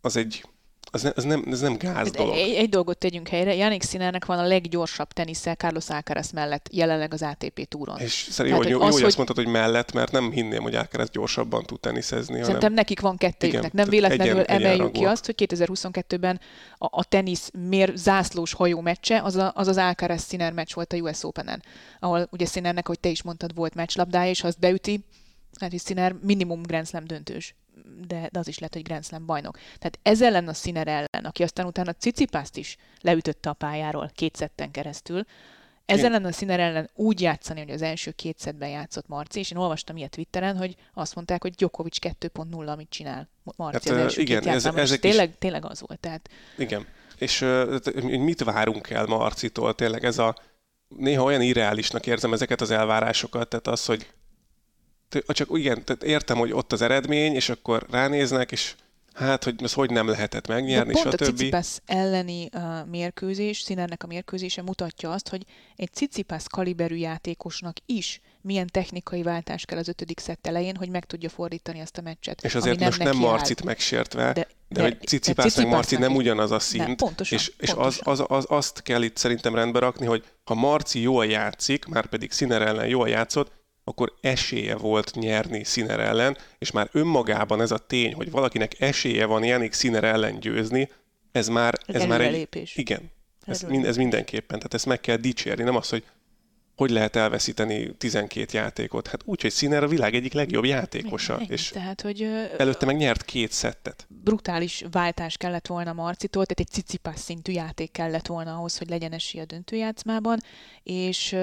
[0.00, 0.44] az egy,
[0.90, 2.34] az, ne, az, nem, ez nem gáz dolog.
[2.34, 7.12] Egy, egy dolgot tegyünk helyre, Janik Sinernek van a leggyorsabb tenisszel Carlos Alcaraz mellett jelenleg
[7.12, 7.98] az ATP túron.
[7.98, 11.10] És szerintem jó, jó, az, hogy azt mondtad, hogy mellett, mert nem hinném, hogy Alcaraz
[11.10, 12.34] gyorsabban tud teniszezni.
[12.34, 12.72] Szerintem hanem...
[12.72, 13.72] nekik van kettőjüknek.
[13.72, 16.40] Nem véletlenül egyen, emeljük ki azt, hogy 2022-ben
[16.78, 20.92] a, a tenisz mér zászlós hajó meccse, az a, az, az Alcaraz Sinner meccs volt
[20.92, 21.62] a US Open-en,
[22.00, 25.04] ahol ugye Sinnernek, hogy te is mondtad, volt meccslabdája, és ha azt beüti,
[25.60, 27.54] hát Sinner minimum Grand Slam döntős
[28.06, 29.58] de, de az is lehet, hogy Grand Slam bajnok.
[29.78, 34.36] Tehát ez ellen a Sinner ellen, aki aztán utána Cicipászt is leütötte a pályáról két
[34.36, 35.24] szetten keresztül,
[35.90, 39.50] ez ellen a Sinner ellen úgy játszani, hogy az első két szetben játszott Marci, és
[39.50, 44.02] én olvastam ilyet Twitteren, hogy azt mondták, hogy Djokovic 2.0, amit csinál Marci hát, az
[44.02, 45.34] első igen, két ez, ezek tényleg, is...
[45.38, 46.00] tényleg az volt.
[46.00, 46.28] Tehát...
[46.58, 46.86] Igen,
[47.18, 49.74] és uh, mit várunk el Marcitól?
[49.74, 50.36] Tényleg ez a
[50.88, 54.06] néha olyan irreálisnak érzem ezeket az elvárásokat, tehát az, hogy
[55.26, 58.74] csak igen, tehát értem, hogy ott az eredmény, és akkor ránéznek, és
[59.14, 61.22] hát, hogy ez hogy nem lehetett megnyerni, De pont stb.
[61.22, 65.42] a Cicipász elleni uh, mérkőzés, Színernek a mérkőzése mutatja azt, hogy
[65.76, 71.04] egy Cicipász kaliberű játékosnak is milyen technikai váltás kell az ötödik szett elején, hogy meg
[71.04, 72.44] tudja fordítani ezt a meccset.
[72.44, 73.66] És azért nem most nem Marcit áll.
[73.66, 77.52] megsértve, de, de, de hogy Cicipász meg Marci nem ugyanaz a szint, nem, pontosan, és,
[77.58, 78.02] és pontosan.
[78.04, 82.06] Az, az, az, azt kell itt szerintem rendbe rakni, hogy ha Marci jól játszik, már
[82.06, 87.70] pedig Sziner ellen jól játszott, akkor esélye volt nyerni Sziner ellen, és már önmagában ez
[87.70, 90.88] a tény, hogy valakinek esélye van Janik Sziner ellen győzni,
[91.32, 92.32] ez már, ez már egy...
[92.32, 92.76] Lépés.
[92.76, 93.10] Igen,
[93.46, 96.04] ez, mind, ez mindenképpen, tehát ezt meg kell dicsérni, nem az, hogy
[96.80, 99.06] hogy lehet elveszíteni 12 játékot?
[99.06, 101.34] Hát úgy, hogy Sziner a világ egyik legjobb játékosa.
[101.34, 102.22] Igen, és tehát, hogy
[102.58, 104.06] előtte meg nyert két szettet.
[104.08, 109.12] Brutális váltás kellett volna Marcitól, tehát egy cicipás szintű játék kellett volna ahhoz, hogy legyen
[109.12, 110.38] esély a döntőjátszmában,
[110.82, 111.36] és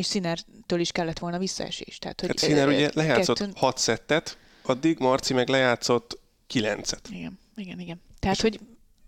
[0.00, 1.98] és Színertől is kellett volna visszaesés.
[1.98, 3.54] Tehát, hogy hát Színer ugye lejátszott kettőn...
[3.56, 7.08] hat szettet, addig Marci meg lejátszott kilencet.
[7.10, 8.00] Igen, igen, igen.
[8.18, 8.60] Tehát, és hogy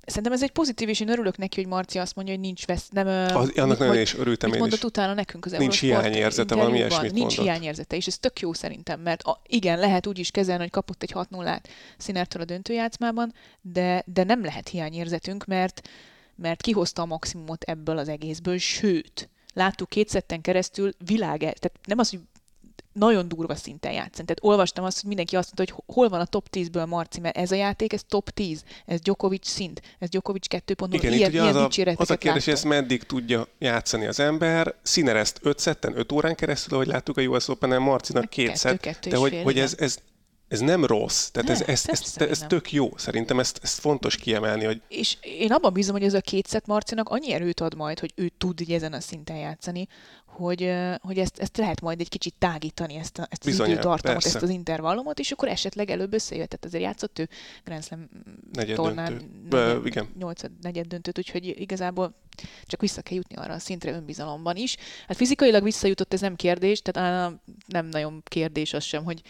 [0.07, 2.89] Szerintem ez egy pozitív, és én örülök neki, hogy Marci azt mondja, hogy nincs vesz,
[2.89, 3.07] nem...
[3.37, 4.85] Az, annak nagyon is örültem mit én mondott is.
[4.85, 9.23] utána nekünk az Nincs hiányérzete, valami ilyesmit Nincs hiányérzete, és ez tök jó szerintem, mert
[9.23, 11.61] a, igen, lehet úgy is kezelni, hogy kapott egy 6 0
[11.99, 15.89] Színertől a döntőjátszmában, de, de nem lehet hiányérzetünk, mert,
[16.37, 21.99] mert kihozta a maximumot ebből az egészből, sőt, láttuk két szetten keresztül világ, tehát nem
[21.99, 22.21] az, hogy
[22.93, 24.27] nagyon durva szinten játszani.
[24.27, 27.37] Tehát olvastam azt, hogy mindenki azt mondta, hogy hol van a top 10-ből Marci, mert
[27.37, 31.47] ez a játék, ez top 10, ez Djokovic szint, ez Djokovic 2.0, Igen, ilyen, ilyen
[31.47, 34.75] az, a, az a kérdés, hogy ezt meddig tudja játszani az ember.
[34.83, 38.99] Színer ezt 5 szetten, 5 órán keresztül, ahogy láttuk a US Open-en, Marcinak két szett,
[39.09, 39.99] de hogy, hogy ez, ez
[40.53, 42.97] ez nem rossz, tehát ne, ez, ez, ez, ez, ez tök jó.
[42.97, 44.65] Szerintem ezt, ezt fontos kiemelni.
[44.65, 44.81] Hogy...
[44.89, 48.31] És én abban bízom, hogy ez a kétszet Marcinak annyi erőt ad majd, hogy ő
[48.39, 49.89] tud így ezen a szinten játszani,
[50.27, 54.23] hogy, hogy ezt, ezt lehet majd egy kicsit tágítani, ezt, a, ezt az Bizonyán, időtartamot,
[54.23, 54.29] persze.
[54.29, 56.49] ezt az intervallumot, és akkor esetleg előbb összejött.
[56.49, 57.29] Tehát azért játszott ő
[57.65, 58.09] Grand Slam
[58.75, 60.09] tornán negyed, igen.
[60.19, 62.15] 8 negyed döntőt, úgyhogy igazából
[62.67, 64.77] csak vissza kell jutni arra a szintre önbizalomban is.
[65.07, 67.33] Hát fizikailag visszajutott, ez nem kérdés, tehát
[67.67, 69.23] nem nagyon kérdés az sem, hogy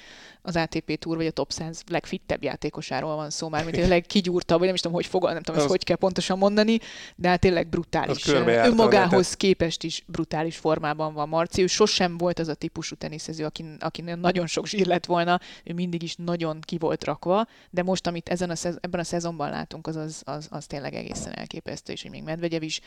[0.43, 4.57] az ATP Tour vagy a Top 100 legfittebb játékosáról van szó, már mint a legkigyúrtabb,
[4.57, 6.79] vagy nem is tudom, hogy fogal, nem tudom, ezt hogy kell pontosan mondani,
[7.17, 8.27] de hát tényleg brutális.
[8.27, 11.63] Önmagához képest is brutális formában formában van Marci.
[11.63, 15.73] Ő sosem volt az a típusú teniszező, aki, aki nagyon sok zsír lett volna, ő
[15.73, 19.51] mindig is nagyon ki volt rakva, de most, amit ezen a szez, ebben a szezonban
[19.51, 22.81] látunk, az, az, az, az tényleg egészen elképesztő, és hogy még Medvegyev is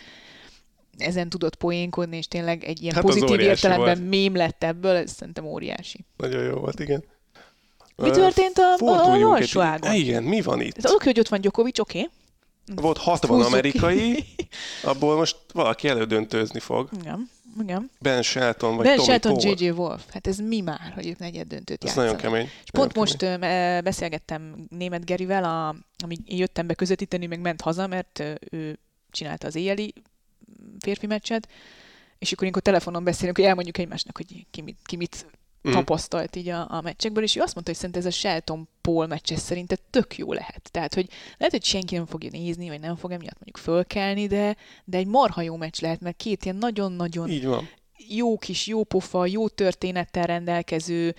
[0.97, 4.09] ezen tudott poénkodni, és tényleg egy ilyen Hát pozitív értelemben volt.
[4.09, 6.05] mém lett ebből, ez szerintem óriási.
[6.17, 7.03] Nagyon jó volt, igen.
[7.95, 9.93] Mi történt a- a forduljunk egy- alsó ágon?
[9.93, 10.77] Igen, mi van itt?
[10.77, 11.97] Ez oké, hogy ott van Djokovic, oké.
[11.99, 12.11] Okay.
[12.83, 14.25] Volt 60 Húzzuk amerikai,
[14.83, 16.89] abból most valaki elődöntőzni fog.
[16.99, 17.29] Igen,
[17.61, 17.89] igen.
[17.99, 19.39] Ben Shelton vagy Ben Tommy Shelton.
[19.39, 19.69] J.J.
[19.69, 20.03] Wolf.
[20.13, 22.43] Hát ez mi már, hogy ők negyed döntőt Ez nagyon kemény.
[22.63, 27.61] És pont nagyon most ö, beszélgettem német Gerivel, a, amíg jöttem be közvetíteni, meg ment
[27.61, 28.79] haza, mert ő
[29.15, 29.93] csinálta az éjjeli
[30.79, 31.47] férfi meccset,
[32.19, 35.25] és akkor ilyenkor telefonon beszélünk, hogy elmondjuk egymásnak, hogy ki mit, ki mit
[35.65, 35.73] Mhm.
[35.73, 39.07] tapasztalt így a, a meccsekből, és ő azt mondta, hogy szerint ez a Shelton Paul
[39.07, 40.69] meccs ez szerinte tök jó lehet.
[40.71, 44.55] Tehát, hogy lehet, hogy senki nem fogja nézni, vagy nem fog emiatt mondjuk fölkelni, de,
[44.83, 47.69] de egy marha jó meccs lehet, mert két ilyen nagyon-nagyon Így van.
[48.07, 51.15] jó kis, jó pofa, jó történettel rendelkező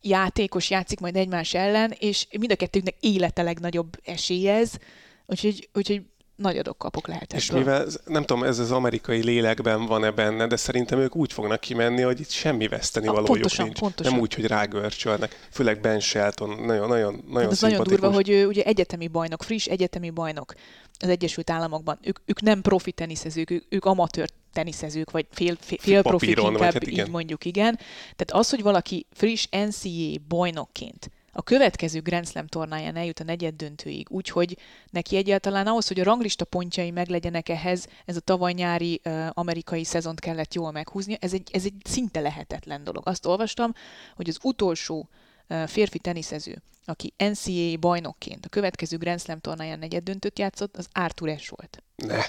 [0.00, 4.78] játékos játszik majd egymás ellen, és mind a kettőknek élete legnagyobb esélyez,
[5.26, 6.02] úgyhogy, úgyhogy
[6.36, 7.60] nagy adok kapok lehet És ebből.
[7.60, 11.60] mivel, ez- nem tudom, ez az amerikai lélekben van-e benne, de szerintem ők úgy fognak
[11.60, 13.78] kimenni, hogy itt semmi veszteni valójuk pontosan, nincs.
[13.78, 14.12] pontosan.
[14.12, 15.46] Nem úgy, hogy rágörcsölnek.
[15.50, 19.42] Főleg Ben Shelton, nagyon, nagyon, nagyon Hát ez nagyon durva, hogy ő ugye egyetemi bajnok,
[19.42, 20.54] friss egyetemi bajnok
[20.98, 21.98] az Egyesült Államokban.
[22.02, 26.60] Ők, ők nem profi teniszezők, ők, ők amatőr teniszezők, vagy fél, fél, fél profik inkább,
[26.60, 27.06] hát igen.
[27.06, 27.76] így mondjuk, igen.
[28.16, 33.54] Tehát az, hogy valaki friss NCAA bajnokként a következő Grand Slam tornáján eljut a negyed
[33.54, 34.58] döntőig, úgyhogy
[34.90, 39.84] neki egyáltalán ahhoz, hogy a ranglista pontjai meglegyenek ehhez, ez a tavaly nyári uh, amerikai
[39.84, 43.08] szezont kellett jól meghúzni, ez egy, ez egy szinte lehetetlen dolog.
[43.08, 43.72] Azt olvastam,
[44.14, 45.08] hogy az utolsó
[45.66, 51.28] férfi teniszező, aki NCAA bajnokként a következő Grand Slam tornáján negyed döntőt játszott, az Arthur
[51.28, 51.82] Ashe volt.
[51.96, 52.24] Ne.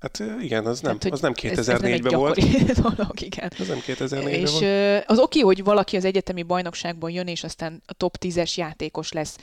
[0.00, 2.38] Hát igen, az nem, Tehát, az nem ez- ez nem egy 2004-ben volt.
[2.96, 3.52] dolog, igen.
[3.58, 5.04] Az nem 2004-ben És volt.
[5.06, 9.36] az oké, hogy valaki az egyetemi bajnokságból jön, és aztán a top 10-es játékos lesz.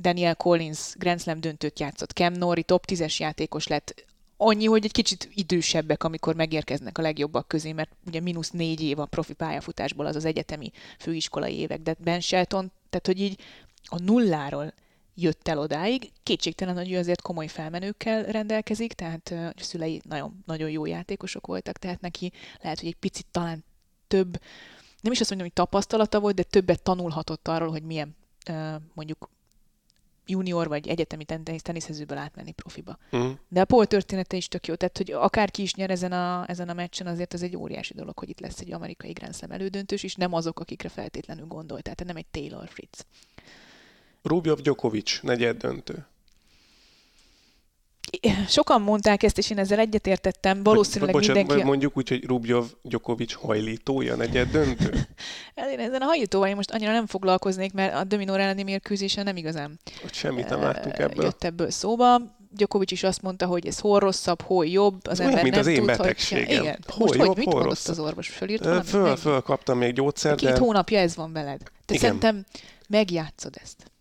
[0.00, 4.04] Daniel Collins Grand Slam döntőt játszott, Cam Nori top 10-es játékos lett.
[4.36, 8.98] Annyi, hogy egy kicsit idősebbek, amikor megérkeznek a legjobbak közé, mert ugye mínusz négy év
[8.98, 13.40] a profi pályafutásból az az egyetemi főiskolai évek, de Ben Shelton, tehát hogy így
[13.84, 14.72] a nulláról
[15.14, 16.12] jött el odáig.
[16.22, 21.78] Kétségtelen, hogy ő azért komoly felmenőkkel rendelkezik, tehát a szülei nagyon, nagyon jó játékosok voltak,
[21.78, 23.64] tehát neki lehet, hogy egy picit talán
[24.08, 24.40] több,
[25.00, 28.16] nem is azt mondom, hogy tapasztalata volt, de többet tanulhatott arról, hogy milyen
[28.94, 29.30] mondjuk
[30.26, 32.98] junior vagy egyetemi ten- teniszezőből átmenni profiba.
[33.10, 33.30] Mhm.
[33.48, 36.68] De a Paul története is tök jó, tehát hogy akárki is nyer ezen a, ezen
[36.68, 40.02] a meccsen, azért ez egy óriási dolog, hogy itt lesz egy amerikai Grand Slam elődöntős,
[40.02, 43.06] és nem azok, akikre feltétlenül gondolt, tehát nem egy Taylor Fritz.
[44.22, 46.06] Rubjov Djokovic, negyed döntő.
[48.48, 51.68] Sokan mondták ezt, és én ezzel egyetértettem, valószínűleg vagy, bocsánat, mindenki...
[51.70, 54.92] mondjuk úgy, hogy Rubjov Djokovic hajlítója, negyed döntő.
[55.72, 59.36] Én ezen a hajlítóval én most annyira nem foglalkoznék, mert a Dominor elleni mérkőzésen nem
[59.36, 61.24] igazán Hogy semmit nem láttunk ö, ebből.
[61.24, 62.20] jött ebből szóba.
[62.54, 65.66] Djokovic is azt mondta, hogy ez hol rosszabb, hol jobb, az ember mint nem az
[65.66, 66.46] én tud, betegségem.
[66.46, 66.54] hogy...
[66.54, 66.78] Igen.
[66.86, 67.98] Hol Most jobb, hogy, mit hol mondott rosszabb?
[67.98, 68.28] az orvos?
[68.28, 68.88] Fölírt valamit?
[68.88, 71.60] Föl, Meg- föl kaptam még gyógyszert, Két de hónapja ez van veled.
[71.60, 72.00] Te Igen.
[72.00, 72.44] szerintem
[72.88, 73.91] megjátszod ezt.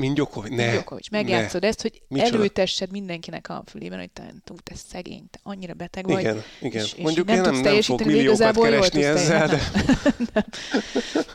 [0.00, 0.50] Mint Djokovic.
[0.56, 2.36] Ne, Djokovic, megjátszod ezt, hogy Micsoda?
[2.36, 6.20] előtessed mindenkinek a fülében, hogy te, te szegény, te annyira beteg vagy.
[6.20, 6.84] Igen, igen.
[6.84, 9.60] és- és Mondjuk nem én nem, nem fog teljesíteni, de milliókat keresni ezzel, de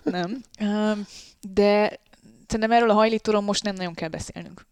[0.03, 0.41] Nem.
[0.59, 1.05] Um,
[1.53, 1.99] de
[2.47, 4.65] szerintem erről a hajlítóról most nem nagyon kell beszélnünk.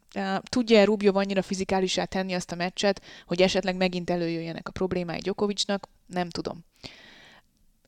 [0.43, 5.87] Tudja-e Rubjov annyira fizikálisá tenni azt a meccset, hogy esetleg megint előjöjjenek a problémái Djokovicnak?
[6.05, 6.65] Nem tudom.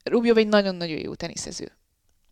[0.04, 1.72] Rubjov egy nagyon-nagyon jó teniszező.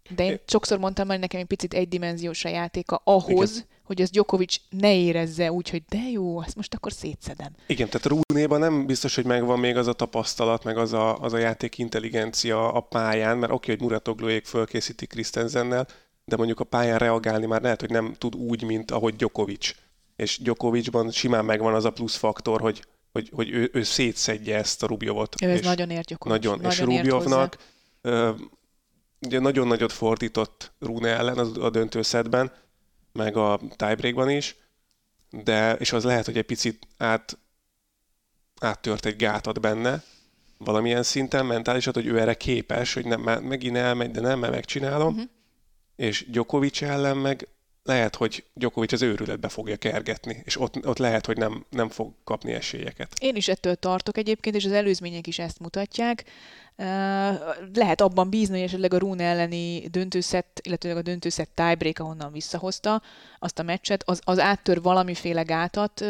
[0.09, 3.67] De én sokszor mondtam már, hogy nekem egy picit egydimenziós a játéka ahhoz, Igen.
[3.83, 7.55] hogy az Djokovic ne érezze úgy, hogy de jó, ezt most akkor szétszedem.
[7.67, 11.33] igen, tehát Rúnéban nem biztos, hogy megvan még az a tapasztalat, meg az a, az
[11.33, 15.87] a játék intelligencia a pályán, mert oké, hogy Muratogluék fölkészítik Christensennel,
[16.25, 19.71] de mondjuk a pályán reagálni már lehet, hogy nem tud úgy, mint ahogy Djokovic.
[20.15, 24.83] És Djokovicban simán megvan az a plusz faktor, hogy, hogy, hogy ő, ő szétszedje ezt
[24.83, 25.35] a Rubjovot.
[25.41, 26.37] Ő ez és nagyon ért Djokovic.
[26.37, 27.57] nagyon, és nagyon ért Rubjovnak
[29.25, 32.51] ugye nagyon nagyot fordított Rune ellen a döntőszedben,
[33.11, 34.55] meg a tiebreakban is,
[35.29, 37.37] de, és az lehet, hogy egy picit át,
[38.59, 40.03] áttört egy gátat benne,
[40.57, 44.53] valamilyen szinten mentálisan, hogy ő erre képes, hogy nem, már megint elmegy, de nem, mert
[44.53, 45.29] megcsinálom, uh-huh.
[45.95, 47.47] és Djokovic ellen meg
[47.83, 52.13] lehet, hogy Djokovic az őrületbe fogja kergetni, és ott, ott lehet, hogy nem, nem fog
[52.23, 53.13] kapni esélyeket.
[53.19, 56.23] Én is ettől tartok egyébként, és az előzmények is ezt mutatják.
[57.73, 63.01] Lehet abban bízni, hogy esetleg a Rune elleni döntőszett, illetve a döntőszett tiebreak, ahonnan visszahozta
[63.39, 66.05] azt a meccset, az, az áttör valamiféle gátat,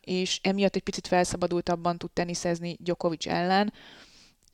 [0.00, 3.72] és emiatt egy picit felszabadultabban tud teniszezni Djokovic ellen.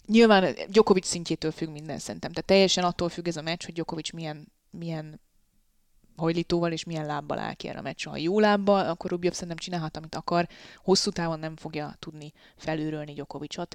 [0.07, 2.31] nyilván Djokovic szintjétől függ minden szerintem.
[2.31, 5.21] Tehát teljesen attól függ ez a meccs, hogy Djokovic milyen, milyen
[6.17, 8.07] hajlítóval és milyen lábbal áll ki erre a meccs.
[8.07, 10.49] Ha jó lábbal, akkor Rubjev szerintem csinálhat, amit akar.
[10.77, 13.75] Hosszú távon nem fogja tudni felülrölni Djokovicot.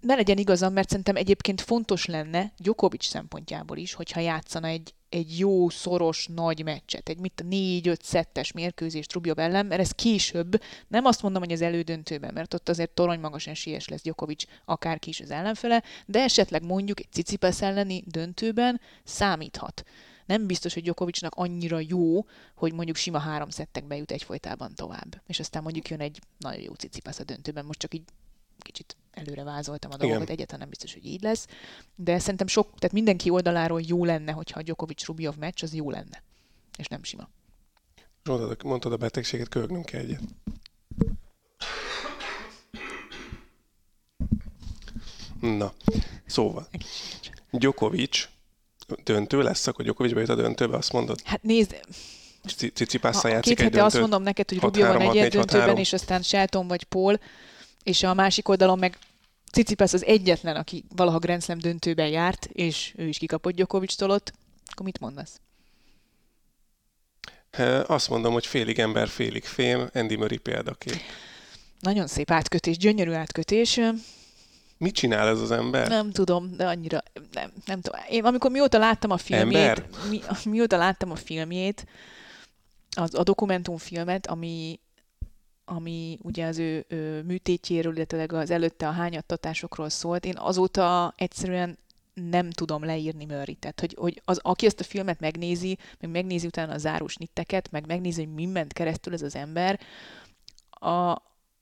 [0.00, 5.38] Ne legyen igazam, mert szerintem egyébként fontos lenne Djokovic szempontjából is, hogyha játszana egy, egy
[5.38, 10.62] jó, szoros, nagy meccset, egy mit a négy-öt szettes mérkőzést Rubjov ellen, mert ez később,
[10.88, 15.08] nem azt mondom, hogy az elődöntőben, mert ott azért torony magas esélyes lesz Djokovic, akárki
[15.08, 19.84] is az ellenfele, de esetleg mondjuk egy Cicipesz elleni döntőben számíthat
[20.30, 25.22] nem biztos, hogy Djokovicnak annyira jó, hogy mondjuk sima három szettekbe jut egyfolytában tovább.
[25.26, 27.64] És aztán mondjuk jön egy nagyon jó cicipász a döntőben.
[27.64, 28.02] Most csak így
[28.60, 30.34] kicsit előre vázoltam a dolgokat, Igen.
[30.34, 31.46] egyáltalán nem biztos, hogy így lesz.
[31.94, 35.90] De szerintem sok, tehát mindenki oldaláról jó lenne, hogyha a Djokovic Rubjov meccs, az jó
[35.90, 36.22] lenne.
[36.78, 37.28] És nem sima.
[38.24, 40.20] Mondtad, mondtad a betegséget, köhögnünk kell egyet.
[45.40, 45.72] Na,
[46.26, 46.68] szóval.
[47.50, 48.28] Djokovic
[49.04, 51.20] döntő lesz, akkor Djokovic bejut a döntőbe, azt mondod?
[51.24, 51.80] Hát nézd,
[52.74, 56.68] Cicipásszal játszik két hete azt mondom neked, hogy Rubio van egy döntőben, és aztán Shelton
[56.68, 57.18] vagy Paul,
[57.82, 58.98] és a másik oldalon meg
[59.52, 64.32] Cicipász az egyetlen, aki valaha Grand Slam döntőben járt, és ő is kikapott Djokovic-tól ott.
[64.66, 65.40] Akkor mit mondasz?
[67.86, 71.00] Azt mondom, hogy félig ember, félig fém, Andy Murray példakép.
[71.80, 73.80] Nagyon szép átkötés, gyönyörű átkötés.
[74.78, 75.88] Mit csinál ez az ember?
[75.88, 78.00] Nem tudom, de annyira nem, nem tudom.
[78.08, 81.86] Én amikor mióta láttam a filmjét, mi, mióta láttam a filmjét,
[82.96, 84.80] az, a dokumentumfilmet, ami,
[85.70, 91.78] ami ugye az ő, ő műtétjéről, illetve az előtte a hányattatásokról szólt, én azóta egyszerűen
[92.14, 93.54] nem tudom leírni Murray.
[93.54, 97.70] Tehát, hogy, hogy az, aki ezt a filmet megnézi, meg megnézi utána a zárós nitteket,
[97.70, 99.80] meg megnézi, hogy mi ment keresztül ez az ember,
[100.70, 101.10] a,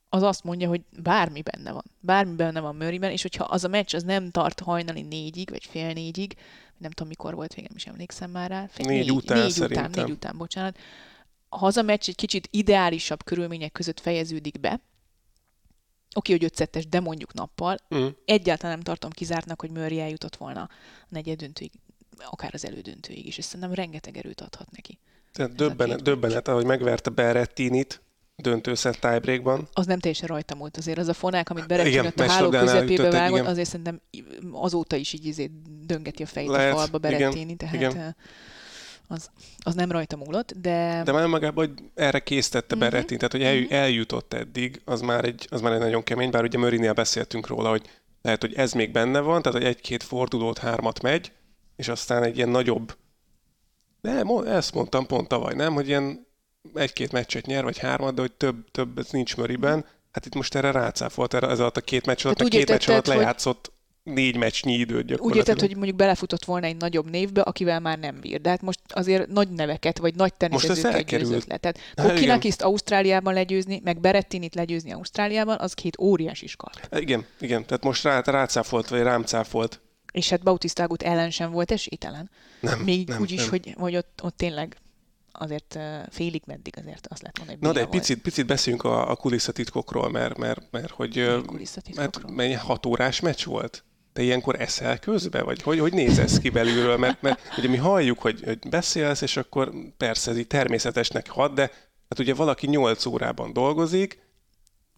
[0.09, 1.85] az azt mondja, hogy bármi benne van.
[2.01, 5.65] Bármi benne van Murrayben, és hogyha az a meccs az nem tart hajnali négyig, vagy
[5.65, 6.35] fél négyig,
[6.79, 8.67] nem tudom mikor volt végem, is emlékszem már rá.
[8.71, 10.79] Fél, négy, négy, után négy után, négy után, bocsánat.
[11.49, 14.81] A meccs egy kicsit ideálisabb körülmények között fejeződik be,
[16.15, 18.07] oké, hogy ötszettes, de mondjuk nappal, mm.
[18.25, 20.69] egyáltalán nem tartom kizártnak, hogy Murray eljutott volna a
[21.09, 21.73] negyed döntőig,
[22.31, 24.99] akár az elődöntőig is, és szerintem rengeteg erőt adhat neki.
[25.33, 28.03] Tehát döbbenet, döbbenet, ahogy megverte Berrettinit,
[28.37, 29.69] döntőszett tiebreakban.
[29.73, 30.99] Az nem teljesen rajta múlt azért.
[30.99, 34.01] Az a fonák, amit berekülött a háló közepébe vágott, azért szerintem
[34.53, 35.51] azóta is így izé
[35.87, 38.17] döngeti a fejét Lehet, a falba Berettini, tehát igen.
[39.09, 41.03] Az, az nem rajta múlott, de...
[41.05, 42.91] De már magában, hogy erre késztette uh-huh.
[42.91, 43.73] Berettini, tehát hogy el, uh-huh.
[43.73, 47.71] eljutott eddig, az már, egy, az már egy nagyon kemény, bár ugye Mörinél beszéltünk róla,
[47.71, 47.83] hogy
[48.23, 51.33] lehet, hogy ez még benne van, tehát hogy egy-két fordulót, hármat megy,
[51.77, 52.97] és aztán egy ilyen nagyobb
[54.01, 55.75] de ezt mondtam pont tavaly, nem?
[55.75, 56.27] Hogy ilyen
[56.75, 59.85] egy-két meccset nyer, vagy hármat, de hogy több, több ez nincs Möriben.
[60.13, 62.89] Hát itt most erre rácáfolt, erre ez alatt a két meccs alatt, a két meccs
[62.89, 63.73] alatt lejátszott
[64.09, 65.31] négy meccsnyi időt gyakorlatilag.
[65.31, 68.41] Úgy érted, hogy mondjuk belefutott volna egy nagyobb névbe, akivel már nem bír.
[68.41, 71.57] De hát most azért nagy neveket, vagy nagy teniszezőket győzött le.
[71.57, 76.71] Tehát Kokinakiszt Ausztráliában legyőzni, meg Berettinit legyőzni Ausztráliában, az két óriási skal.
[76.91, 77.67] Igen, igen.
[77.67, 79.81] Tehát most rá, rácáfolt, vagy rám cáfolt.
[80.13, 82.31] És hát Bautista ellen sem volt esélytelen.
[82.61, 83.49] Nem, Még nem, úgy is, nem.
[83.49, 84.77] hogy, hogy ott, ott tényleg
[85.39, 85.79] azért
[86.11, 90.11] félig meddig azért azt lehet mondani, Na de egy picit, picit beszéljünk a, a kulisszatitkokról,
[90.11, 91.43] mert, mert, mert hogy
[91.95, 93.85] mert mennyi hat órás meccs volt?
[94.19, 95.43] Te ilyenkor eszel közbe?
[95.43, 96.97] Vagy hogy, hogy néz ez ki belülről?
[96.97, 101.55] Mert, mert ugye mi halljuk, hogy, hogy beszélsz, és akkor persze ez így természetesnek hat,
[101.55, 101.63] de
[102.09, 104.19] hát ugye valaki 8 órában dolgozik,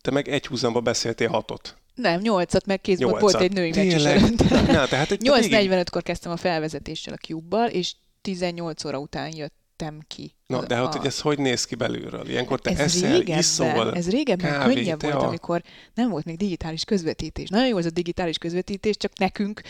[0.00, 1.76] te meg egy húzamba beszéltél hatot.
[1.94, 4.02] Nem, nyolcat, meg kézből volt egy női meccs is
[4.50, 10.34] Na, tehát 8.45-kor kezdtem a felvezetéssel a cube és 18 óra után jött vettem ki.
[10.46, 12.28] Na, de hát, hogy ez hogy néz ki belülről?
[12.28, 15.12] Ilyenkor te ez eszel, régebben, iszol, Ez régebben kávé, könnyebb tea.
[15.12, 15.62] volt, amikor
[15.94, 17.48] nem volt még digitális közvetítés.
[17.48, 19.60] Nagyon jó ez a digitális közvetítés, csak nekünk,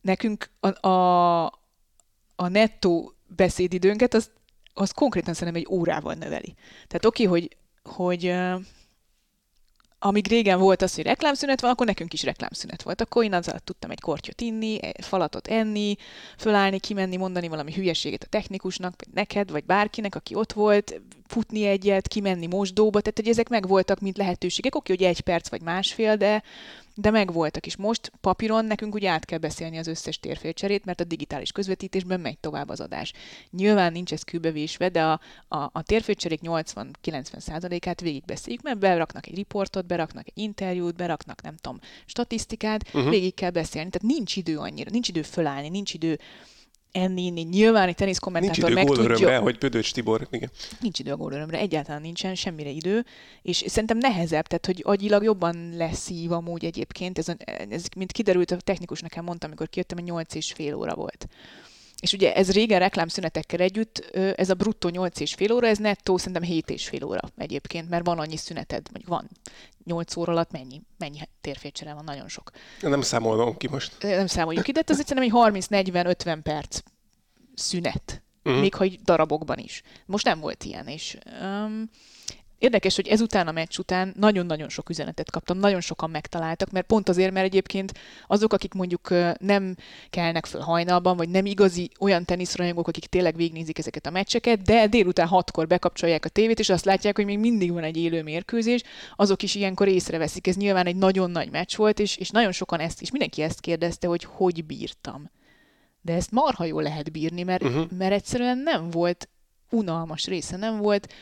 [0.00, 1.44] nekünk a, a,
[2.36, 4.30] a nettó beszédidőnket, az,
[4.74, 6.54] az konkrétan szerintem egy órával növeli.
[6.86, 8.34] Tehát oké, hogy, hogy
[10.04, 13.00] amíg régen volt az, hogy reklámszünet van, akkor nekünk is reklámszünet volt.
[13.00, 15.96] Akkor én azzal tudtam egy kortyot inni, egy falatot enni,
[16.38, 21.66] fölállni, kimenni, mondani valami hülyeséget a technikusnak, vagy neked, vagy bárkinek, aki ott volt, futni
[21.66, 24.74] egyet, kimenni mosdóba, tehát hogy ezek meg voltak, mint lehetőségek.
[24.74, 26.42] Oké, hogy egy perc vagy másfél, de
[26.94, 27.76] de megvoltak is.
[27.76, 32.38] Most papíron nekünk ugye át kell beszélni az összes térfélcserét, mert a digitális közvetítésben megy
[32.38, 33.12] tovább az adás.
[33.50, 39.86] Nyilván nincs ez kőbevésve, de a, a, a térfélcserék 80-90%-át végigbeszéljük, mert beraknak egy riportot,
[39.86, 43.10] beraknak egy interjút, beraknak nem tudom, statisztikát, uh-huh.
[43.10, 43.90] végig kell beszélni.
[43.90, 46.18] Tehát nincs idő annyira, nincs idő fölállni, nincs idő
[46.92, 47.42] enni, inni.
[47.42, 49.40] Nyilván egy Nincs teniszkommentátor idő meg gólörömre, tudja.
[49.40, 50.50] hogy Pödöcs Tibor, igen.
[50.80, 53.04] Nincs idő a gólörömre, egyáltalán nincsen semmire idő,
[53.42, 57.26] és szerintem nehezebb, tehát hogy agyilag jobban leszív amúgy egyébként, ez,
[57.70, 61.28] ez mint kiderült, a technikus nekem mondta, amikor kijöttem, hogy 8 és fél óra volt.
[62.02, 66.16] És ugye ez régen reklámszünetekkel együtt, ez a bruttó 8 és fél óra, ez nettó
[66.16, 69.28] szerintem 7 és fél óra egyébként, mert van annyi szüneted, vagy van
[69.84, 72.50] 8 óra alatt mennyi, mennyi térfécsere van, nagyon sok.
[72.80, 74.02] Nem számolom ki most.
[74.02, 76.78] Nem számoljuk ide, ez egyszerűen egy 30-40-50 perc
[77.54, 78.22] szünet.
[78.44, 78.60] Uh-huh.
[78.60, 79.82] Még ha darabokban is.
[80.06, 81.90] Most nem volt ilyen, és um,
[82.62, 87.08] érdekes, hogy ezután a meccs után nagyon-nagyon sok üzenetet kaptam, nagyon sokan megtaláltak, mert pont
[87.08, 87.92] azért, mert egyébként
[88.26, 89.08] azok, akik mondjuk
[89.38, 89.76] nem
[90.10, 94.86] kelnek föl hajnalban, vagy nem igazi olyan teniszrajongók, akik tényleg végignézik ezeket a meccseket, de
[94.86, 98.82] délután hatkor bekapcsolják a tévét, és azt látják, hogy még mindig van egy élő mérkőzés,
[99.16, 100.46] azok is ilyenkor észreveszik.
[100.46, 103.60] Ez nyilván egy nagyon nagy meccs volt, és, és nagyon sokan ezt is, mindenki ezt
[103.60, 105.30] kérdezte, hogy hogy bírtam.
[106.00, 107.90] De ezt marha jól lehet bírni, mert, uh-huh.
[107.98, 109.28] mert egyszerűen nem volt
[109.70, 111.12] unalmas része, nem volt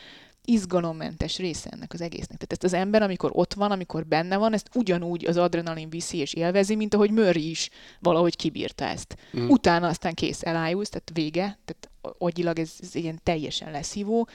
[0.45, 2.37] izgalommentes része ennek az egésznek.
[2.37, 6.17] Tehát ezt az ember, amikor ott van, amikor benne van, ezt ugyanúgy az adrenalin viszi
[6.17, 7.69] és élvezi, mint ahogy Murray is
[7.99, 9.15] valahogy kibírta ezt.
[9.37, 9.49] Mm.
[9.49, 14.27] Utána aztán kész, elájulsz, tehát vége, tehát agyilag ez, ez ilyen teljesen leszívó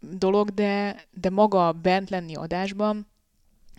[0.00, 3.06] dolog, de, de maga bent lenni adásban,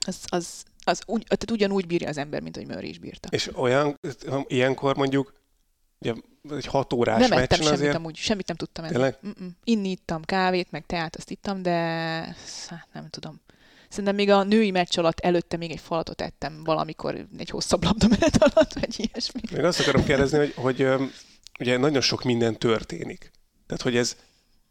[0.06, 3.28] az, az, az úgy, tehát ugyanúgy bírja az ember, mint hogy Murray is bírta.
[3.32, 4.00] És olyan,
[4.48, 5.41] ilyenkor mondjuk,
[6.02, 6.14] ugye
[6.50, 8.94] egy hat órás nem meccsen semmit azért, amúgy, semmit nem tudtam enni.
[8.94, 9.18] Tényleg?
[9.26, 9.50] Mm-mm.
[9.64, 11.72] Inni ittam kávét, meg teát azt ittam, de
[12.68, 13.42] hát nem tudom.
[13.90, 18.38] Szerintem még a női meccs alatt előtte még egy falatot ettem valamikor egy hosszabb labdamenet
[18.44, 19.42] alatt, vagy ilyesmi.
[19.52, 20.88] még azt akarom kérdezni, hogy, hogy
[21.60, 23.32] ugye nagyon sok minden történik.
[23.68, 24.16] Tehát, hogy ez,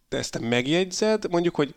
[0.09, 1.75] te ezt te megjegyzed, mondjuk, hogy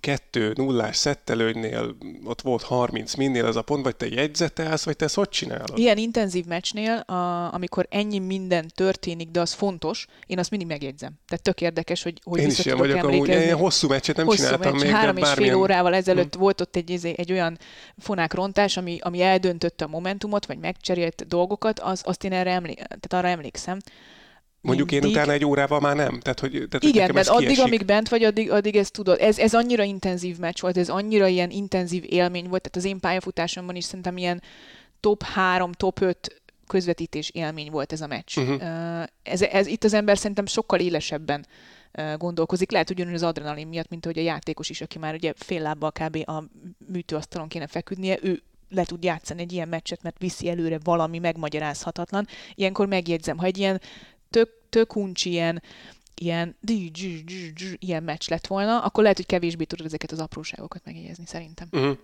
[0.00, 5.04] kettő nullás szettelőnynél ott volt 30 minnél az a pont, vagy te jegyzetelsz, vagy te
[5.04, 5.78] ezt hogy csinálod?
[5.78, 11.12] Ilyen intenzív meccsnél, a, amikor ennyi minden történik, de az fontos, én azt mindig megjegyzem.
[11.26, 14.42] Tehát tök érdekes, hogy, hogy Én is ilyen vagyok amúgy, ilyen hosszú meccset nem hosszú
[14.42, 15.56] csináltam meccs, még, három és fél bármilyen...
[15.56, 17.58] órával ezelőtt volt ott egy, egy olyan
[17.98, 23.12] fonákrontás, ami, ami eldöntötte a momentumot, vagy megcserélt dolgokat, az, azt én erre emlé- tehát
[23.12, 23.78] arra emlékszem.
[24.60, 26.20] Mondjuk én mindig- utána egy órával már nem.
[26.20, 27.64] Tehát, hogy, tehát, hogy Igen, nekem mert addig, kiesik.
[27.64, 29.20] amíg bent vagy, addig, addig ezt tudod.
[29.20, 33.00] Ez, ez annyira intenzív meccs volt, ez annyira ilyen intenzív élmény volt, tehát az én
[33.00, 34.42] pályafutásomban is szerintem ilyen
[35.00, 38.36] top 3, top 5 közvetítés élmény volt ez a meccs.
[38.38, 39.02] Uh-huh.
[39.22, 41.46] Ez, ez, itt az ember szerintem sokkal élesebben
[42.16, 42.70] gondolkozik.
[42.70, 45.92] Lehet ugyanúgy az adrenalin miatt, mint ahogy a játékos is, aki már ugye fél lábbal
[45.92, 46.16] kb.
[46.28, 46.44] a
[46.92, 52.26] műtőasztalon kéne feküdnie, ő le tud játszani egy ilyen meccset, mert viszi előre valami megmagyarázhatatlan.
[52.54, 53.80] Ilyenkor megjegyzem, ha egy ilyen
[54.30, 55.62] tök, tök uncsi, ilyen,
[56.14, 56.56] ilyen,
[57.78, 61.68] ilyen meccs lett volna, akkor lehet, hogy kevésbé tudod ezeket az apróságokat megjegyezni, szerintem.
[61.72, 61.96] Uh-huh.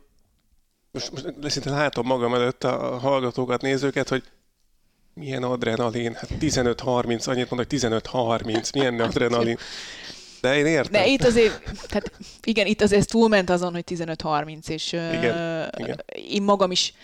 [0.91, 4.23] Most, most szinte látom magam előtt a hallgatókat, nézőket, hogy
[5.15, 9.59] milyen adrenalin, hát 15-30, annyit mondok, hogy 15-30, milyen adrenalin.
[10.41, 10.93] De én értem.
[10.93, 12.13] De itt azért, tehát
[12.43, 16.05] igen, itt azért ez túlment azon, hogy 15-30, és Igen, uh, igen.
[16.31, 16.95] én magam is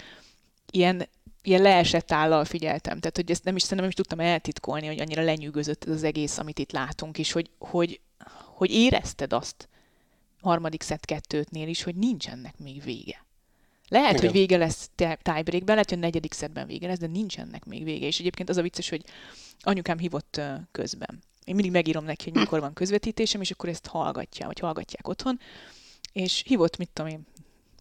[0.71, 1.09] ilyen,
[1.43, 2.99] ilyen leesett állal figyeltem.
[2.99, 6.03] Tehát, hogy ezt nem is, szerintem nem is tudtam eltitkolni, hogy annyira lenyűgözött ez az
[6.03, 8.01] egész, amit itt látunk, és hogy, hogy,
[8.47, 9.69] hogy érezted azt
[10.41, 13.25] harmadik szett kettőtnél is, hogy nincsenek még vége.
[13.89, 14.25] Lehet, Igen.
[14.25, 17.85] hogy vége lesz tie- tiebreakben, lehet, hogy a negyedik szettben vége lesz, de nincsenek még
[17.85, 18.07] vége.
[18.07, 19.05] És egyébként az a vicces, hogy
[19.61, 20.41] anyukám hívott
[20.73, 21.23] közben.
[21.45, 25.41] Én mindig megírom neki, hogy mikor van közvetítésem, és akkor ezt hallgatja, vagy hallgatják otthon.
[26.13, 27.27] És hívott, mit tudom én,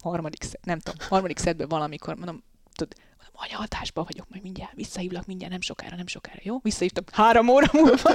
[0.02, 2.42] harmadik, szed, nem tudom, harmadik szedben valamikor, mondom,
[2.74, 2.96] tudod,
[3.32, 6.58] anya, adásban vagyok, majd mindjárt, visszahívlak mindjárt, nem sokára, nem sokára, jó?
[6.62, 8.10] Visszahívtam három óra múlva.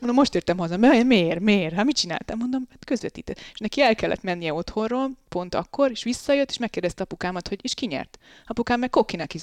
[0.00, 0.76] Mondom, most értem haza.
[0.76, 1.40] Mi- Miért?
[1.40, 1.74] Miért?
[1.74, 2.38] Hát mit csináltam?
[2.38, 3.38] Mondom, hát közvetített.
[3.52, 7.74] És neki el kellett mennie otthonról, pont akkor, és visszajött, és megkérdezte apukámat, hogy és
[7.74, 8.18] ki nyert?
[8.46, 9.42] Apukám meg kokinak is.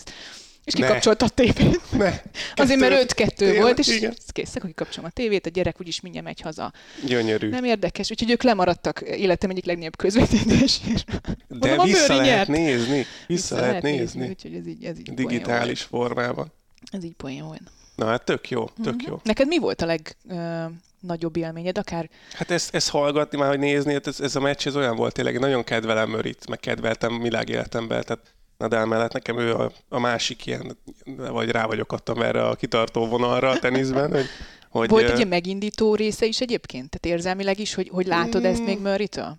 [0.64, 0.86] És Ne.
[0.86, 1.80] kikapcsolta a tévét.
[1.92, 2.22] Ne.
[2.56, 4.14] Azért, mert Kettő- 5-2 Tényleg, volt, és igen.
[4.32, 6.74] kész, akkor kikapcsolom a tévét, a gyerek úgyis mindjárt megy haza.
[7.06, 7.50] Gyönyörű.
[7.50, 11.00] Nem érdekes, úgyhogy ők lemaradtak életem egyik legnagyobb közvetítésére.
[11.48, 12.48] De Mondom, vissza lehet nyert.
[12.48, 13.06] nézni.
[13.28, 14.28] Vissza, lehet nézni.
[14.28, 16.52] Úgyhogy ez így, ez így Digitális formában.
[16.92, 17.62] Ez így poén volt.
[17.96, 19.10] Na hát tök jó, tök Mhm.
[19.12, 19.20] jó.
[19.24, 21.78] Neked mi volt a legnagyobb élményed?
[21.78, 24.96] Akár Hát ezt, ezt hallgatni, már hogy nézni, hát ez, ez a meccs ez olyan
[24.96, 30.00] volt tényleg, nagyon kedvelem Mörit, meg kedveltem világéletemben, tehát Nadal mellett nekem ő a, a
[30.00, 30.78] másik ilyen,
[31.16, 34.26] vagy rá vagyok adtam erre a kitartó vonalra a teniszben, hogy,
[34.70, 36.90] hogy volt egy ilyen megindító része is egyébként?
[36.90, 38.66] Tehát érzelmileg is, hogy, hogy látod ezt Mm.
[38.66, 39.38] még Murray-től?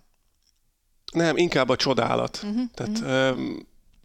[1.13, 2.39] nem, inkább a csodálat.
[2.43, 3.41] Uh-huh, Tehát ö,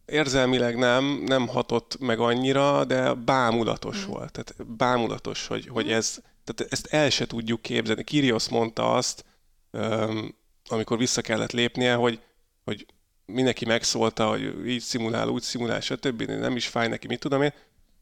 [0.06, 4.10] érzelmileg nem, nem hatott meg annyira, de bámulatos Mhm.
[4.10, 4.32] volt.
[4.32, 8.04] Tehát bámulatos, hogy, hogy ez, tehát ezt el se tudjuk képzelni.
[8.04, 9.24] Kirios mondta azt,
[9.70, 10.34] öm,
[10.68, 12.20] amikor vissza kellett lépnie, hogy,
[12.64, 12.86] hogy
[13.26, 16.22] mindenki megszólta, hogy így szimulál, úgy szimulál, stb.
[16.22, 17.52] Nem is fáj neki, mit tudom én,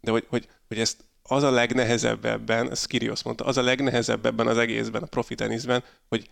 [0.01, 4.27] de hogy, hogy, hogy ezt az a legnehezebb ebben, ez Kirios mondta, az a legnehezebb
[4.27, 6.31] ebben az egészben, a profi teniszben, hogy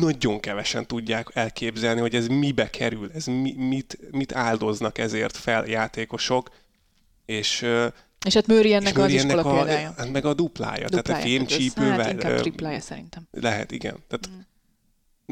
[0.00, 5.66] nagyon kevesen tudják elképzelni, hogy ez mibe kerül, ez mi, mit, mit áldoznak ezért fel
[5.66, 6.50] játékosok,
[7.24, 7.66] és
[8.26, 9.94] és hát Mőri ennek az iskola a, példája.
[9.96, 11.98] Hát meg a duplája, duplája tehát a fémcsípővel.
[11.98, 13.28] Hát inkább triplája szerintem.
[13.30, 13.96] Lehet, igen.
[14.08, 14.40] Tehát mm.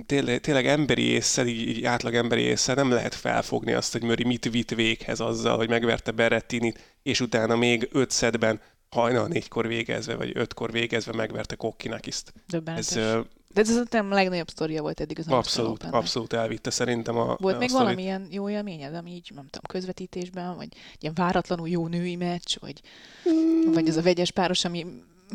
[0.07, 4.24] Tényleg, tényleg emberi észsel, így, így átlag emberi észsel nem lehet felfogni azt, hogy Mőri
[4.24, 10.14] mit vitt véghez azzal, hogy megverte Berettinit, és utána még öt szedben hajnal négykor végezve,
[10.14, 12.32] vagy ötkor végezve megverte Kokkinakiszt.
[12.46, 12.96] Döbbenetes.
[12.96, 13.16] Ez,
[13.55, 17.55] de ez az a legnagyobb sztoria volt eddig az Abszolút, abszolút elvitte szerintem a Volt
[17.55, 17.86] a még sztorit.
[17.86, 20.68] valamilyen jó élményed, ami így, nem tudom, közvetítésben, vagy
[21.01, 22.80] ilyen váratlanul jó női meccs, vagy,
[23.28, 23.72] mm.
[23.72, 24.86] vagy az a vegyes páros, ami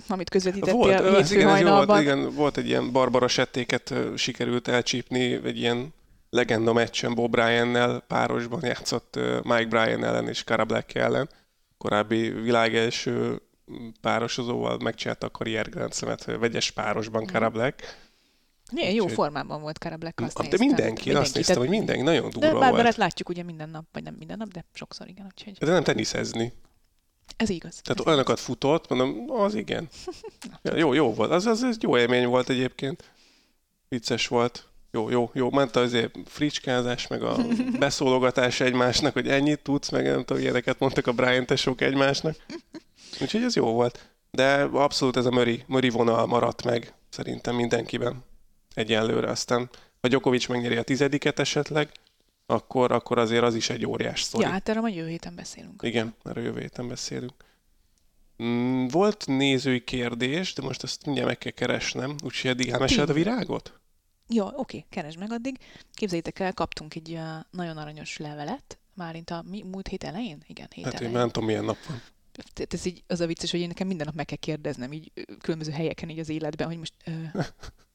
[0.07, 5.39] amit közvetítettél volt, az igen, jó volt, igen, volt egy ilyen Barbara settéket sikerült elcsípni,
[5.43, 5.93] egy ilyen
[6.29, 11.29] legenda meccsen Bob Bryan-nel párosban játszott Mike Bryan ellen és Cara Black ellen.
[11.77, 13.41] Korábbi világ első
[14.01, 15.69] párosozóval megcsinálta a karrier
[16.39, 17.53] vegyes párosban Cara mm.
[17.53, 18.01] Black
[18.73, 20.67] milyen jó formában volt Cara Black, azt De néztem.
[20.67, 22.83] mindenki, mindenki, azt néztem, hogy mindenki nagyon durva de volt.
[22.83, 25.25] De látjuk ugye minden nap, vagy nem minden nap, de sokszor igen.
[25.25, 25.53] Úgyhogy...
[25.53, 26.53] De nem teniszezni.
[27.37, 27.81] Ez igaz.
[27.83, 28.45] Tehát ez olyanokat igaz.
[28.45, 29.89] futott, mondom, az igen.
[30.63, 31.31] ja, jó, jó volt.
[31.31, 33.03] Az, az, az jó élmény volt egyébként.
[33.89, 34.67] Vicces volt.
[34.91, 35.49] Jó, jó, jó.
[35.49, 37.35] Ment azért fricskázás, meg a
[37.79, 42.35] beszólogatás egymásnak, hogy ennyit tudsz, meg nem tudom, ilyeneket mondtak a Brian tesók egymásnak.
[43.21, 44.09] Úgyhogy ez jó volt.
[44.31, 48.23] De abszolút ez a Möri, Möri vonal maradt meg szerintem mindenkiben
[48.73, 49.29] egyenlőre.
[49.29, 49.69] Aztán
[50.01, 51.89] ha Djokovic megnyeri a tizediket esetleg,
[52.45, 54.43] akkor, akkor azért az is egy óriás sztori.
[54.43, 55.81] Ja, hát erről majd jövő héten beszélünk.
[55.83, 57.33] Igen, erről jövő héten beszélünk.
[58.43, 63.13] Mm, volt nézői kérdés, de most ezt mindjárt meg kell keresnem, úgyhogy eddig elmeséld a
[63.13, 63.79] virágot?
[64.27, 65.57] Jó, oké, keresd meg addig.
[65.93, 67.19] Képzeljétek el, kaptunk egy
[67.49, 70.43] nagyon aranyos levelet, márint a mi, múlt hét elején?
[70.47, 71.13] Igen, hét hát elején.
[71.13, 72.01] én nem tudom, milyen nap van.
[72.53, 75.11] Tehát ez így az a vicces, hogy én nekem minden nap meg kell kérdeznem, így
[75.39, 76.93] különböző helyeken így az életben, hogy most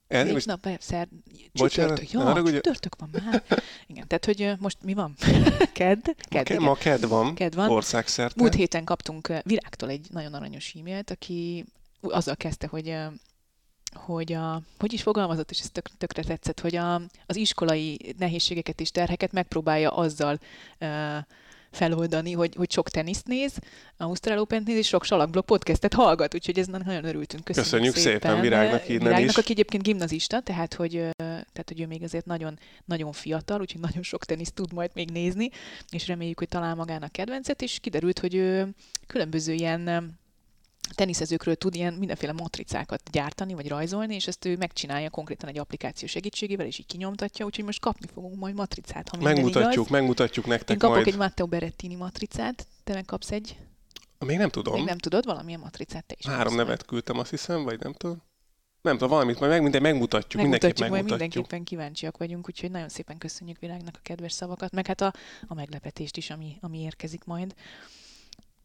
[0.09, 0.47] El, Négy most...
[0.47, 1.09] nap, szer...
[1.53, 2.11] csütörtök.
[2.11, 3.43] Jó, arra, csütörtök van már.
[3.87, 5.15] Igen, tehát, hogy most mi van?
[5.73, 6.01] ked?
[6.29, 7.71] ked ma, ma ked van, ked van.
[7.71, 8.35] országszerte.
[8.37, 11.65] Múlt héten kaptunk Virágtól egy nagyon aranyos e-mailt, aki
[12.01, 12.97] azzal kezdte, hogy
[13.95, 16.95] hogy a, hogy is fogalmazott, és ez tök, tökre tetszett, hogy a,
[17.27, 20.39] az iskolai nehézségeket és terheket megpróbálja azzal
[20.81, 21.17] uh,
[21.71, 23.59] feloldani, hogy, hogy sok teniszt néz,
[23.97, 27.45] Ausztrál open néz, és sok salakblog podcastet hallgat, úgyhogy ez nagyon örültünk.
[27.45, 29.37] Köszönjük, Köszönjük szépen, szépen Virágnak innen Virágnak, is.
[29.37, 34.03] aki egyébként gimnazista, tehát hogy, tehát, hogy ő még azért nagyon, nagyon fiatal, úgyhogy nagyon
[34.03, 35.51] sok teniszt tud majd még nézni,
[35.91, 38.75] és reméljük, hogy talál magának kedvencet, és kiderült, hogy ő
[39.07, 40.19] különböző ilyen
[40.95, 46.09] teniszezőkről tud ilyen mindenféle matricákat gyártani, vagy rajzolni, és ezt ő megcsinálja konkrétan egy applikáció
[46.09, 49.89] segítségével, és így kinyomtatja, úgyhogy most kapni fogunk majd matricát, ha Megmutatjuk, igaz.
[49.89, 51.07] megmutatjuk nektek Én kapok majd.
[51.07, 53.57] egy Matteo Berettini matricát, te meg kapsz egy...
[54.19, 54.75] Még nem tudom.
[54.75, 56.27] Még nem tudod valamilyen matricát te is.
[56.27, 58.23] Három nevet küldtem, azt hiszem, vagy nem tudom.
[58.83, 61.21] Nem tudom, valamit majd meg, minden megmutatjuk, megmutatjuk mindenképp megmutatjuk.
[61.21, 65.13] mindenképpen kíváncsiak vagyunk, úgyhogy nagyon szépen köszönjük világnak a kedves szavakat, meg hát a,
[65.47, 67.55] a meglepetést is, ami, ami érkezik majd.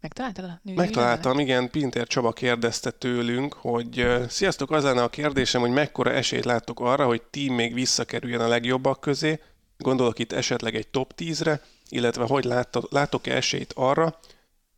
[0.04, 1.70] Megtaláltad a női Megtaláltam, igen.
[1.70, 7.06] Pinter Csaba kérdezte tőlünk, hogy sziasztok, az lenne a kérdésem, hogy mekkora esélyt láttok arra,
[7.06, 9.40] hogy team még visszakerüljen a legjobbak közé,
[9.78, 12.44] gondolok itt esetleg egy top 10-re, illetve hogy
[12.90, 14.20] látok-e esélyt arra,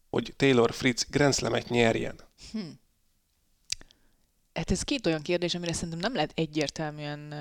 [0.09, 2.15] hogy Taylor Fritz Grand Slam-et nyerjen?
[2.51, 2.59] Hm.
[4.53, 7.33] Hát ez két olyan kérdés, amire szerintem nem lehet egyértelműen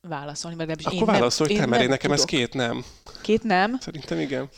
[0.00, 2.24] válaszolni, mert Akkor én válaszolj nem, te, mert én nekem tudok.
[2.24, 2.84] ez két nem.
[3.22, 3.78] Két nem?
[3.80, 4.48] Szerintem igen.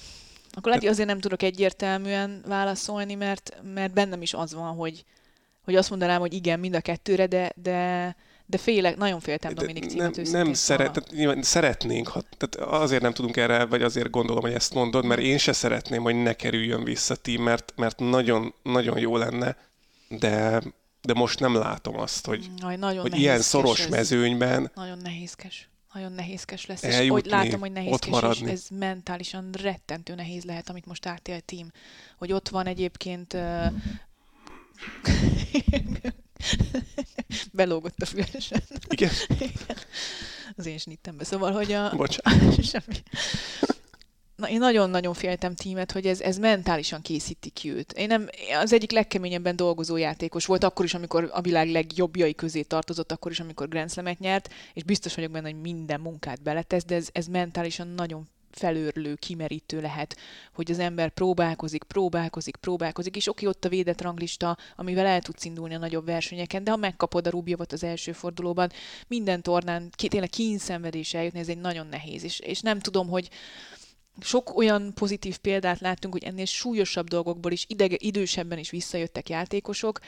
[0.54, 5.04] Akkor lehet, hogy azért nem tudok egyértelműen válaszolni, mert, mert bennem is az van, hogy,
[5.64, 9.84] hogy azt mondanám, hogy igen, mind a kettőre, de, de, de félek, nagyon féltem Dominik
[9.84, 14.10] címet Nem, nem szeret, tehát, nyilván szeretnénk, ha, tehát azért nem tudunk erre, vagy azért
[14.10, 17.98] gondolom, hogy ezt mondod, mert én se szeretném, hogy ne kerüljön vissza tím, mert, mert
[17.98, 19.56] nagyon, nagyon jó lenne,
[20.08, 20.62] de,
[21.02, 23.88] de most nem látom azt, hogy, Aj, nagyon hogy ilyen szoros ez.
[23.88, 24.70] mezőnyben.
[24.74, 30.14] Nagyon nehézkes nagyon nehézkes lesz, eljutni, és hogy látom, hogy nehézkes, és ez mentálisan rettentő
[30.14, 31.70] nehéz lehet, amit most átél a tím.
[32.18, 33.66] Hogy ott van egyébként uh...
[37.52, 38.62] belógott a fülesen.
[38.88, 39.10] Igen?
[40.56, 41.24] Az én snittembe.
[41.24, 41.96] Szóval, hogy a...
[41.96, 42.64] Bocsánat.
[42.64, 43.02] Semmi.
[44.42, 47.92] Na, én nagyon-nagyon féltem tímet, hogy ez, ez mentálisan készíti ki őt.
[47.92, 48.28] Én nem,
[48.60, 53.30] az egyik legkeményebben dolgozó játékos volt, akkor is, amikor a világ legjobbjai közé tartozott, akkor
[53.30, 57.08] is, amikor Grand Slam-et nyert, és biztos vagyok benne, hogy minden munkát beletesz, de ez,
[57.12, 60.16] ez mentálisan nagyon felőrlő, kimerítő lehet,
[60.52, 65.44] hogy az ember próbálkozik, próbálkozik, próbálkozik, és oké, ott a védett ranglista, amivel el tudsz
[65.44, 68.70] indulni a nagyobb versenyeken, de ha megkapod a Rubjovot az első fordulóban,
[69.08, 73.28] minden tornán tényleg kínszenvedés eljutni, ez egy nagyon nehéz, és, és nem tudom, hogy
[74.20, 80.00] sok olyan pozitív példát láttunk, hogy ennél súlyosabb dolgokból is idege, idősebben is visszajöttek játékosok,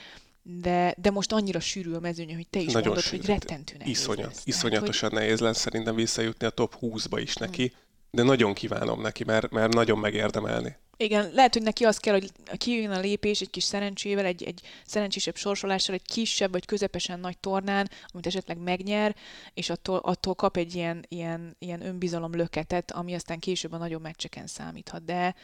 [0.43, 3.17] de, de most annyira sűrű a mezőny, hogy te is Nagyon mondod, sűrű.
[3.17, 4.43] hogy rettentő nehéz Iszonyat, lesz.
[4.45, 5.19] Iszonyatosan hogy...
[5.19, 7.84] nehéz lesz szerintem visszajutni a top 20-ba is neki, hmm.
[8.15, 10.77] De nagyon kívánom neki, mert, mert nagyon megérdemelni.
[10.97, 14.61] Igen, lehet, hogy neki az kell, hogy kijön a lépés egy kis szerencsével, egy, egy
[14.87, 19.17] szerencsésebb sorsolással, egy kisebb vagy közepesen nagy tornán, amit esetleg megnyer,
[19.55, 24.03] és attól, attól kap egy ilyen, ilyen, ilyen önbizalom löketet, ami aztán később a nagyobb
[24.03, 25.05] meccseken számíthat.
[25.05, 25.35] De,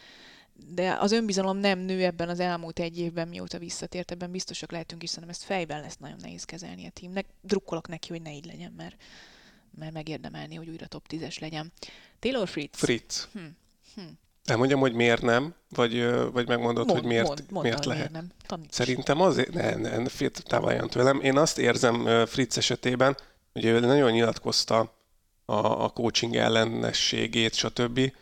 [0.75, 5.03] de az önbizalom nem nő ebben az elmúlt egy évben, mióta visszatért, ebben biztosak lehetünk,
[5.03, 7.27] is, szerintem ezt fejben lesz nagyon nehéz kezelni a teamnek.
[7.41, 8.97] Drukkolok neki, hogy ne így legyen, mert,
[9.79, 11.73] mert megérdemelni, hogy újra top 10-es legyen.
[12.19, 12.79] Taylor Fritz.
[12.79, 13.29] Fritz.
[13.33, 13.39] Hm.
[13.95, 14.01] Hm.
[14.45, 18.11] Elmondjam, hogy miért nem, vagy, vagy megmondod, mond, hogy miért, mond, mond miért lehet.
[18.11, 18.37] Miért nem.
[18.47, 18.73] Taníts.
[18.73, 21.21] Szerintem azért, ne, ne, ne távoljon tőlem.
[21.21, 23.17] Én azt érzem Fritz esetében,
[23.53, 24.95] hogy ő nagyon nyilatkozta
[25.45, 28.13] a, a coaching ellenességét, stb.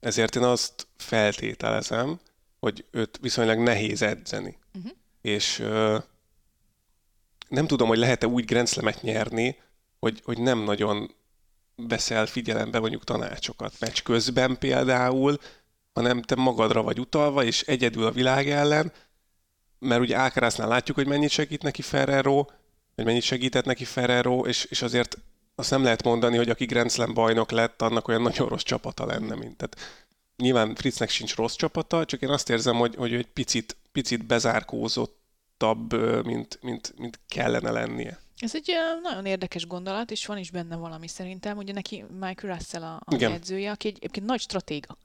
[0.00, 2.20] Ezért én azt feltételezem,
[2.58, 4.58] hogy őt viszonylag nehéz edzeni.
[4.74, 4.92] Uh-huh.
[5.20, 6.02] És uh,
[7.48, 9.56] nem tudom, hogy lehet-e úgy grenzlemet nyerni,
[10.06, 11.14] hogy, hogy nem nagyon
[11.76, 15.38] veszel figyelembe mondjuk tanácsokat meccs közben például,
[15.92, 18.92] hanem te magadra vagy utalva, és egyedül a világ ellen,
[19.78, 22.44] mert ugye Ákrásznál látjuk, hogy mennyit segít neki Ferrero,
[22.94, 25.18] hogy mennyit segített neki Ferrero, és, és azért
[25.54, 29.06] azt nem lehet mondani, hogy aki Grand Slam bajnok lett, annak olyan nagyon rossz csapata
[29.06, 29.56] lenne, mint.
[29.56, 30.04] Tehát
[30.36, 35.92] nyilván Fritznek sincs rossz csapata, csak én azt érzem, hogy, hogy egy picit, picit bezárkózottabb,
[36.24, 38.18] mint, mint, mint kellene lennie.
[38.38, 38.72] Ez egy
[39.02, 41.56] nagyon érdekes gondolat, és van is benne valami szerintem.
[41.56, 44.96] Ugye neki Michael Russell a, a edzője, aki egy, egyébként nagy stratéga.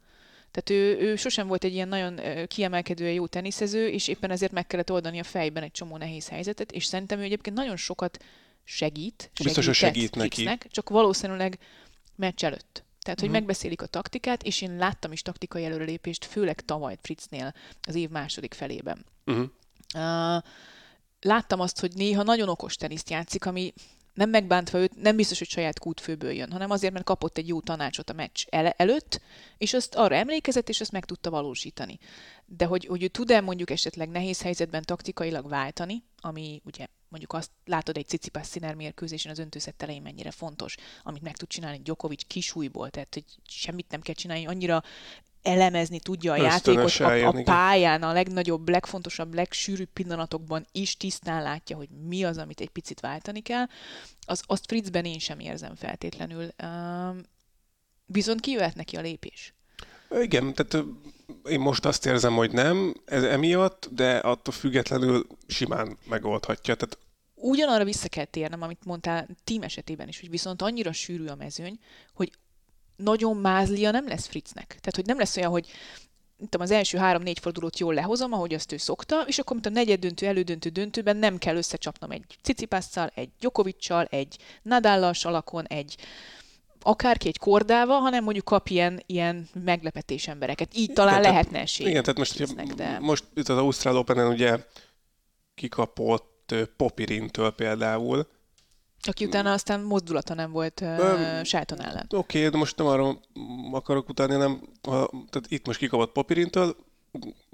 [0.51, 4.67] Tehát ő, ő sosem volt egy ilyen nagyon kiemelkedően jó teniszező, és éppen ezért meg
[4.67, 8.23] kellett oldani a fejben egy csomó nehéz helyzetet, és szerintem ő egyébként nagyon sokat
[8.63, 10.49] segít, Biztos, hogy segít neki.
[10.67, 11.59] csak valószínűleg
[12.15, 12.83] meccs előtt.
[13.01, 13.31] Tehát, hogy uh-huh.
[13.31, 18.53] megbeszélik a taktikát, és én láttam is taktikai előrelépést, főleg tavaly Fritznél az év második
[18.53, 19.05] felében.
[19.25, 19.49] Uh-huh.
[19.95, 20.43] Uh,
[21.21, 23.73] láttam azt, hogy néha nagyon okos teniszt játszik, ami
[24.13, 27.61] nem megbántva őt, nem biztos, hogy saját kútfőből jön, hanem azért, mert kapott egy jó
[27.61, 29.21] tanácsot a meccs el- előtt,
[29.57, 31.99] és azt arra emlékezett, és azt meg tudta valósítani.
[32.45, 37.51] De hogy, hogy ő tud-e mondjuk esetleg nehéz helyzetben taktikailag váltani, ami ugye mondjuk azt
[37.65, 42.23] látod egy Cicipás színer mérkőzésen az öntőszett elején mennyire fontos, amit meg tud csinálni Djokovic
[42.27, 44.83] kisújból, tehát hogy semmit nem kell csinálni, annyira
[45.43, 51.75] elemezni tudja a játékot a, a pályán, a legnagyobb, legfontosabb, legsűrűbb pillanatokban is tisztán látja,
[51.75, 53.65] hogy mi az, amit egy picit váltani kell.
[54.25, 56.47] Az, azt Fritzben én sem érzem feltétlenül.
[56.63, 57.15] Uh,
[58.05, 59.53] viszont kijöhet neki a lépés.
[60.21, 60.85] Igen, tehát
[61.49, 66.75] én most azt érzem, hogy nem ez emiatt, de attól függetlenül simán megoldhatja.
[66.75, 66.97] Tehát
[67.43, 71.79] Ugyanarra vissza kell térnem, amit mondtál tím esetében is, hogy viszont annyira sűrű a mezőny,
[72.13, 72.31] hogy
[73.03, 74.67] nagyon mázlia nem lesz Fritznek.
[74.67, 75.67] Tehát, hogy nem lesz olyan, hogy
[76.37, 79.69] tudom, az első három-négy fordulót jól lehozom, ahogy azt ő szokta, és akkor, mint a
[79.69, 85.95] negyed döntő, elődöntő döntőben nem kell összecsapnom egy Cicipásszal, egy Djokoviccal, egy Nadállal alakon, egy
[86.81, 90.75] akárki egy kordával, hanem mondjuk kap ilyen, ilyen meglepetés embereket.
[90.75, 91.87] Így talán igen, lehetne esély.
[91.87, 92.99] Igen, tehát most, Fritznek, de...
[92.99, 94.57] most itt az Ausztrál open ugye
[95.55, 98.27] kikapott Popirintől például,
[99.07, 102.05] aki utána aztán mozdulata nem volt uh, Shelton ellen.
[102.09, 103.21] Oké, okay, de most nem arról
[103.71, 106.75] akarok utáni, hanem ha, tehát itt most kikapott Popirintől,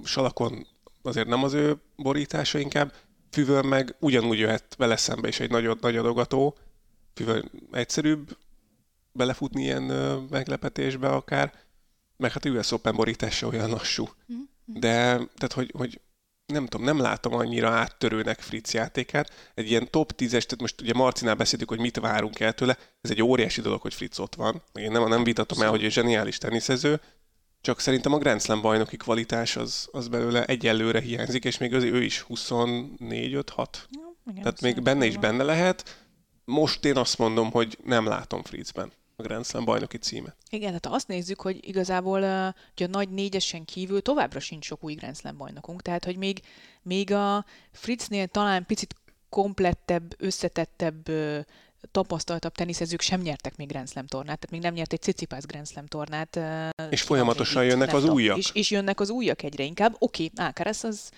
[0.03, 0.67] Salakon
[1.01, 2.93] azért nem az ő borítása inkább,
[3.31, 6.57] Füvön meg ugyanúgy jöhet vele szembe is egy nagy, nagy adogató,
[7.13, 8.37] Füvön egyszerűbb
[9.11, 9.83] belefutni ilyen
[10.29, 11.53] meglepetésbe akár,
[12.17, 14.03] meg hát US Open borítása olyan lassú.
[14.33, 14.41] Mm-hmm.
[14.79, 16.01] De tehát, hogy, hogy
[16.53, 19.51] nem tudom, nem látom annyira áttörőnek Fritz játékát.
[19.53, 23.09] Egy ilyen top 10-es, tehát most ugye Marcinál beszéltük, hogy mit várunk el tőle, ez
[23.09, 24.61] egy óriási dolog, hogy Fritz ott van.
[24.73, 27.01] Én nem, nem vitatom el, hogy ő zseniális teniszező,
[27.61, 31.83] csak szerintem a Grand Slam bajnoki kvalitás az, az belőle egyelőre hiányzik, és még az,
[31.83, 33.67] ő is 24-5-6.
[33.89, 36.05] Ja, Tehát még benne is benne lehet.
[36.45, 40.35] Most én azt mondom, hogy nem látom Fritzben a Grand Slam bajnoki címet.
[40.49, 42.21] Igen, tehát azt nézzük, hogy igazából
[42.75, 46.41] hogy a nagy négyesen kívül továbbra sincs sok új Grand Slam bajnokunk, tehát hogy még,
[46.81, 48.95] még a Fritznél talán picit
[49.29, 51.09] komplettebb, összetettebb
[51.91, 55.67] tapasztaltabb teniszezők sem nyertek még Grand Slam tornát, tehát még nem nyert egy Cicipász Grand
[55.67, 56.39] Slam tornát.
[56.89, 58.37] És folyamatosan jönnek az újak.
[58.37, 59.95] És, és jönnek az újak egyre inkább.
[59.99, 61.11] Oké, okay, Ákeres az,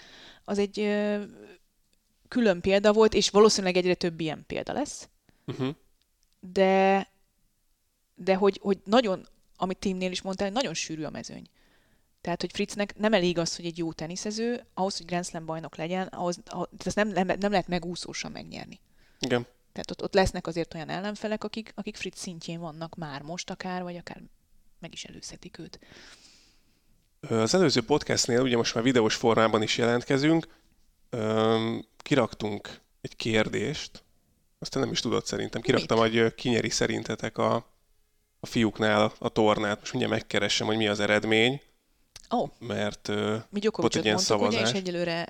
[0.46, 1.24] az egy ö,
[2.28, 5.10] külön példa volt, és valószínűleg egyre több ilyen példa lesz.
[5.46, 5.76] Uh-huh.
[6.40, 7.08] De
[8.20, 11.50] de hogy, hogy nagyon, amit Timnél is mondtál, nagyon sűrű a mezőny.
[12.22, 15.76] Tehát, hogy Fritznek nem elég az, hogy egy jó teniszező, ahhoz, hogy Grand Slam bajnok
[15.76, 18.80] legyen, ahhoz, ahhoz ezt nem, nem, nem lehet megúszósan megnyerni.
[19.20, 19.46] Igen.
[19.72, 23.84] Tehát ott, ott lesznek azért olyan ellenfelek, akik, akik Fritz szintjén vannak már most akár,
[23.84, 24.22] vagy akár
[24.80, 25.80] meg is előzhetik őt.
[27.20, 30.48] Az előző podcastnél, ugye most már videós formában is jelentkezünk,
[31.98, 34.04] kiraktunk egy kérdést,
[34.60, 36.12] aztán nem is tudod szerintem, kiraktam, Mit?
[36.12, 37.70] hogy kinyeri szerintetek a,
[38.40, 39.80] a fiúknál a tornát.
[39.80, 41.62] Most mindjárt megkeresem, hogy mi az eredmény.
[42.32, 42.50] Ó, oh.
[42.60, 43.08] mert
[43.50, 44.62] Mi volt egy ilyen szavazás.
[44.62, 45.28] Ugye, és egyelőre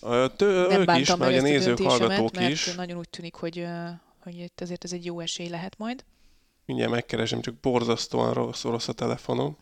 [0.00, 2.74] uh, Tő, nem ők is, mert a nézők, hallgatók mert is.
[2.74, 3.88] nagyon úgy tűnik, hogy, uh,
[4.22, 6.04] hogy itt azért ez egy jó esély lehet majd.
[6.66, 9.56] Mindjárt megkeresem, csak borzasztóan rossz, rossz a telefonom.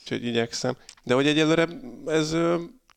[0.00, 0.76] Úgyhogy igyekszem.
[1.02, 1.68] De hogy egyelőre
[2.06, 2.36] ez,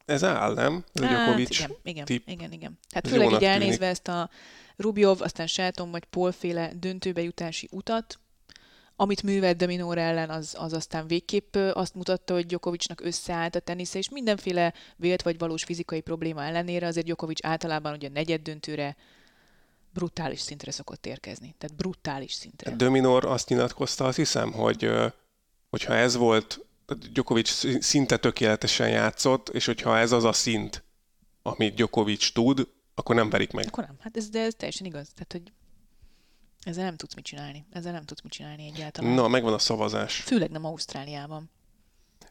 [0.05, 0.83] ez áll, nem?
[0.93, 2.27] Ez hát, igen, igen, tip.
[2.27, 2.79] igen, igen.
[2.91, 3.91] Hát főleg így elnézve tűnik.
[3.91, 4.29] ezt a
[4.77, 8.19] Rubjov, aztán Shelton vagy Paul-féle döntőbe jutási utat,
[8.95, 13.97] amit művelt Dominor ellen, az, az aztán végképp azt mutatta, hogy Djokovicnak összeállt a tenisze,
[13.97, 18.95] és mindenféle vélt vagy valós fizikai probléma ellenére azért Djokovic általában ugye negyed döntőre
[19.93, 21.55] brutális szintre szokott érkezni.
[21.57, 22.75] Tehát brutális szintre.
[22.75, 24.89] Dominor azt nyilatkozta, azt hiszem, hogy
[25.69, 26.65] hogyha ez volt,
[27.11, 30.83] Djokovic szinte tökéletesen játszott, és hogyha ez az a szint,
[31.41, 32.67] amit Djokovic tud,
[32.97, 33.65] akkor nem verik meg.
[33.67, 33.95] Akkor nem.
[33.99, 35.09] Hát ez, de ez teljesen igaz.
[35.13, 35.51] Tehát, hogy
[36.63, 37.65] ezzel nem tudsz mit csinálni.
[37.71, 39.13] Ezzel nem tudsz mit csinálni egyáltalán.
[39.13, 40.15] Na, megvan a szavazás.
[40.19, 41.49] Főleg nem Ausztráliában.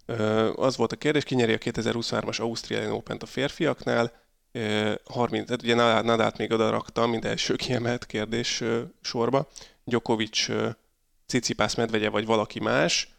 [0.07, 4.13] Ö, az volt a kérdés, ki nyeri a 2023-as Ausztrálian Open-t a férfiaknál.
[4.53, 9.49] Ö, 30, tehát ugye Nadát még oda raktam, mint első kiemelt kérdés ö, sorba.
[9.85, 10.47] Djokovic,
[11.27, 13.15] Cicipász, Medvegye vagy valaki más.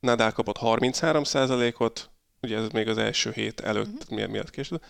[0.00, 2.10] Nadal kapott 33%-ot,
[2.42, 4.10] ugye ez még az első hét előtt, uh-huh.
[4.10, 4.82] miért, miatt később.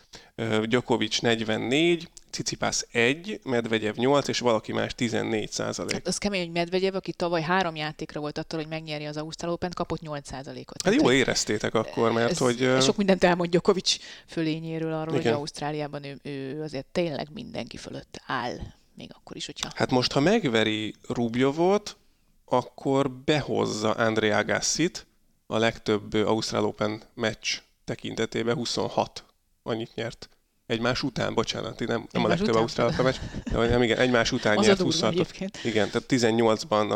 [0.63, 5.93] Djokovic 44, Cicipász 1, Medvegyev 8, és valaki más 14 százalék.
[5.93, 9.53] Hát az kemény, hogy Medvegyev, aki tavaly három játékra volt attól, hogy megnyeri az Ausztrál
[9.53, 10.83] Open, kapott 8 százalékot.
[10.83, 12.63] Hát jó éreztétek akkor, mert ez, hogy...
[12.63, 15.33] Ez sok mindent elmond Djokovic fölényéről arról, Igen.
[15.33, 18.57] hogy Ausztráliában ő, ő azért tényleg mindenki fölött áll.
[18.95, 19.71] Még akkor is, hogyha...
[19.75, 21.97] Hát most, ha megveri Rubjovot,
[22.45, 25.07] akkor behozza Andrea Gassit,
[25.47, 29.25] a legtöbb Ausztrál Open meccs tekintetében 26
[29.63, 30.29] annyit nyert.
[30.67, 34.59] Egymás után, bocsánat, nem, nem a legtöbb Ausztrál Open meccs, de nem, igen, egymás után
[34.59, 35.31] nyert 26
[35.65, 36.91] Igen, tehát 18-ban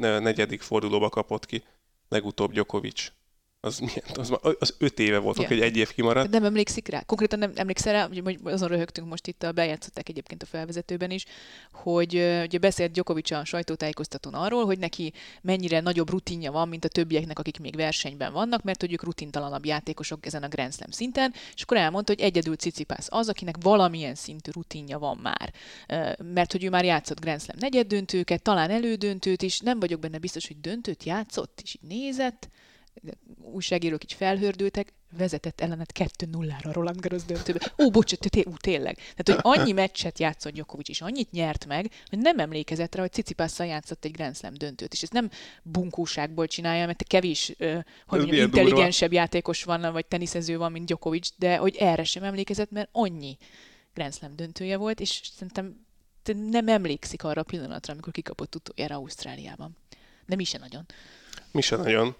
[0.00, 1.62] a negyedik fordulóba kapott ki
[2.08, 3.12] legutóbb Djokovic
[3.60, 5.48] az, milyen, az, az öt éve volt, yeah.
[5.48, 6.30] hogy egy év kimaradt.
[6.30, 7.02] Nem emlékszik rá.
[7.02, 11.24] Konkrétan nem emlékszel rá, hogy azon röhögtünk most itt, a bejátszották egyébként a felvezetőben is,
[11.72, 16.88] hogy ugye beszélt Djokovic a sajtótájékoztatón arról, hogy neki mennyire nagyobb rutinja van, mint a
[16.88, 21.34] többieknek, akik még versenyben vannak, mert hogy ők rutintalanabb játékosok ezen a Grand Slam szinten,
[21.54, 25.52] és akkor elmondta, hogy egyedül Cicipász az, akinek valamilyen szintű rutinja van már.
[26.34, 30.18] Mert hogy ő már játszott Grand Slam negyed döntőket, talán elődöntőt is, nem vagyok benne
[30.18, 32.48] biztos, hogy döntőt játszott, és így nézett,
[33.42, 37.72] újságírók így felhördültek, vezetett ellenet 2-0-ra Roland Garros döntőbe.
[37.78, 38.98] Ó, bocsánat, té- ú, tényleg.
[39.16, 43.12] Tehát, hogy annyi meccset játszott Djokovic, és annyit nyert meg, hogy nem emlékezett rá, hogy
[43.12, 44.92] Cicipásszal játszott egy Grand Slam döntőt.
[44.92, 45.30] És ez nem
[45.62, 47.54] bunkóságból csinálja, mert kevés,
[48.06, 49.24] hogy mondjam, intelligensebb durva.
[49.24, 53.36] játékos van, vagy teniszező van, mint Djokovic, de hogy erre sem emlékezett, mert annyi
[53.94, 55.86] Grand Slam döntője volt, és szerintem
[56.50, 59.76] nem emlékszik arra a pillanatra, amikor kikapott utoljára Ausztráliában.
[60.26, 60.86] De mi se nagyon.
[61.50, 62.16] Mi se nagyon.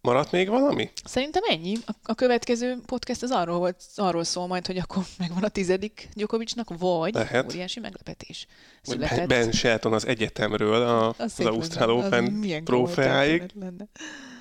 [0.00, 0.90] Maradt még valami?
[1.04, 1.76] Szerintem ennyi.
[2.02, 6.78] A, következő podcast az arról, volt, arról szól majd, hogy akkor megvan a tizedik Djokovicnak,
[6.78, 7.44] vagy Lehet.
[7.44, 8.46] óriási meglepetés.
[8.82, 9.28] Született.
[9.28, 13.54] Ben Shelton az egyetemről a, az, az Ausztrál Open trófeáig.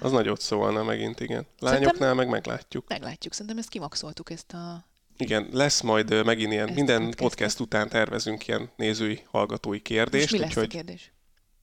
[0.02, 1.48] Az nagyot szólna megint, igen.
[1.60, 2.88] Lányoknál Szerintem meg meglátjuk.
[2.88, 3.34] Meglátjuk.
[3.34, 4.88] Szerintem ezt kimaxoltuk, ezt a
[5.18, 10.32] igen, lesz majd megint ilyen, Ezt minden podcast, podcast után tervezünk ilyen nézői, hallgatói kérdést.
[10.32, 10.64] Most mi lesz úgyhogy...
[10.64, 11.12] a kérdés?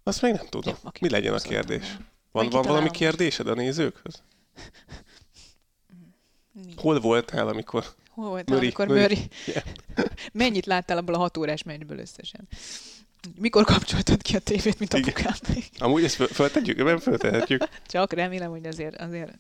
[0.03, 0.75] Azt még nem tudom.
[0.79, 0.93] Okay.
[1.01, 1.97] Mi legyen a kérdés?
[2.31, 4.23] Van, van valami kérdésed a nézőkhöz?
[6.53, 6.73] Mi?
[6.77, 7.85] Hol voltál, amikor...
[8.11, 9.01] Hol voltál, Möri, amikor Möri?
[9.01, 9.29] Möri?
[9.47, 9.65] Yeah.
[10.33, 12.49] Mennyit láttál abból a hat órás meccsből összesen?
[13.39, 15.35] Mikor kapcsoltad ki a tévét, mint apukám?
[15.79, 16.85] Amúgy ezt föltetjük?
[16.85, 17.69] Nem föltehetjük.
[17.87, 19.39] Csak remélem, hogy azért, azért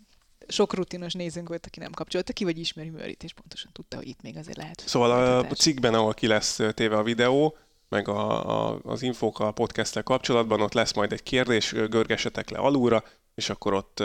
[0.48, 4.08] sok rutinos nézőnk volt, aki nem kapcsolta ki, vagy ismeri Mörit, és pontosan tudta, hogy
[4.08, 4.82] itt még azért lehet.
[4.86, 7.56] Szóval a cikkben, ahol ki lesz téve a videó,
[7.88, 12.58] meg a, a, az infók a podcast kapcsolatban, ott lesz majd egy kérdés, görgesetek le
[12.58, 14.02] alulra, és akkor ott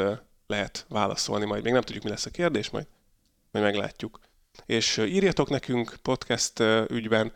[0.48, 1.64] lehet válaszolni majd.
[1.64, 2.88] Még nem tudjuk, mi lesz a kérdés, majd,
[3.52, 4.20] majd meglátjuk.
[4.66, 7.34] És írjatok nekünk podcast ügyben,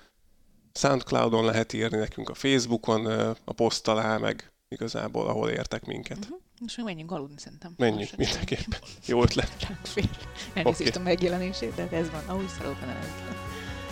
[0.74, 3.06] Soundcloudon lehet írni nekünk a Facebookon,
[3.46, 6.18] a poszt alá, meg igazából, ahol értek minket.
[6.18, 6.40] Uh-huh.
[6.60, 7.74] Most még menjünk aludni szerintem.
[7.78, 8.80] Menjünk, mindenképpen.
[9.06, 9.52] Jó ötlet.
[10.54, 11.02] Elnézést okay.
[11.02, 12.24] a megjelenését, de ez van.
[12.28, 12.90] Ahogy szalóban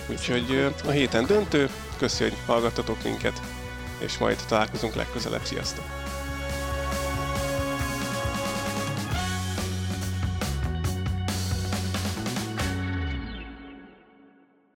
[0.09, 3.41] Úgyhogy a héten döntő, köszi, hogy hallgattatok minket,
[3.99, 5.43] és majd találkozunk legközelebb.
[5.43, 6.02] Sziasztok!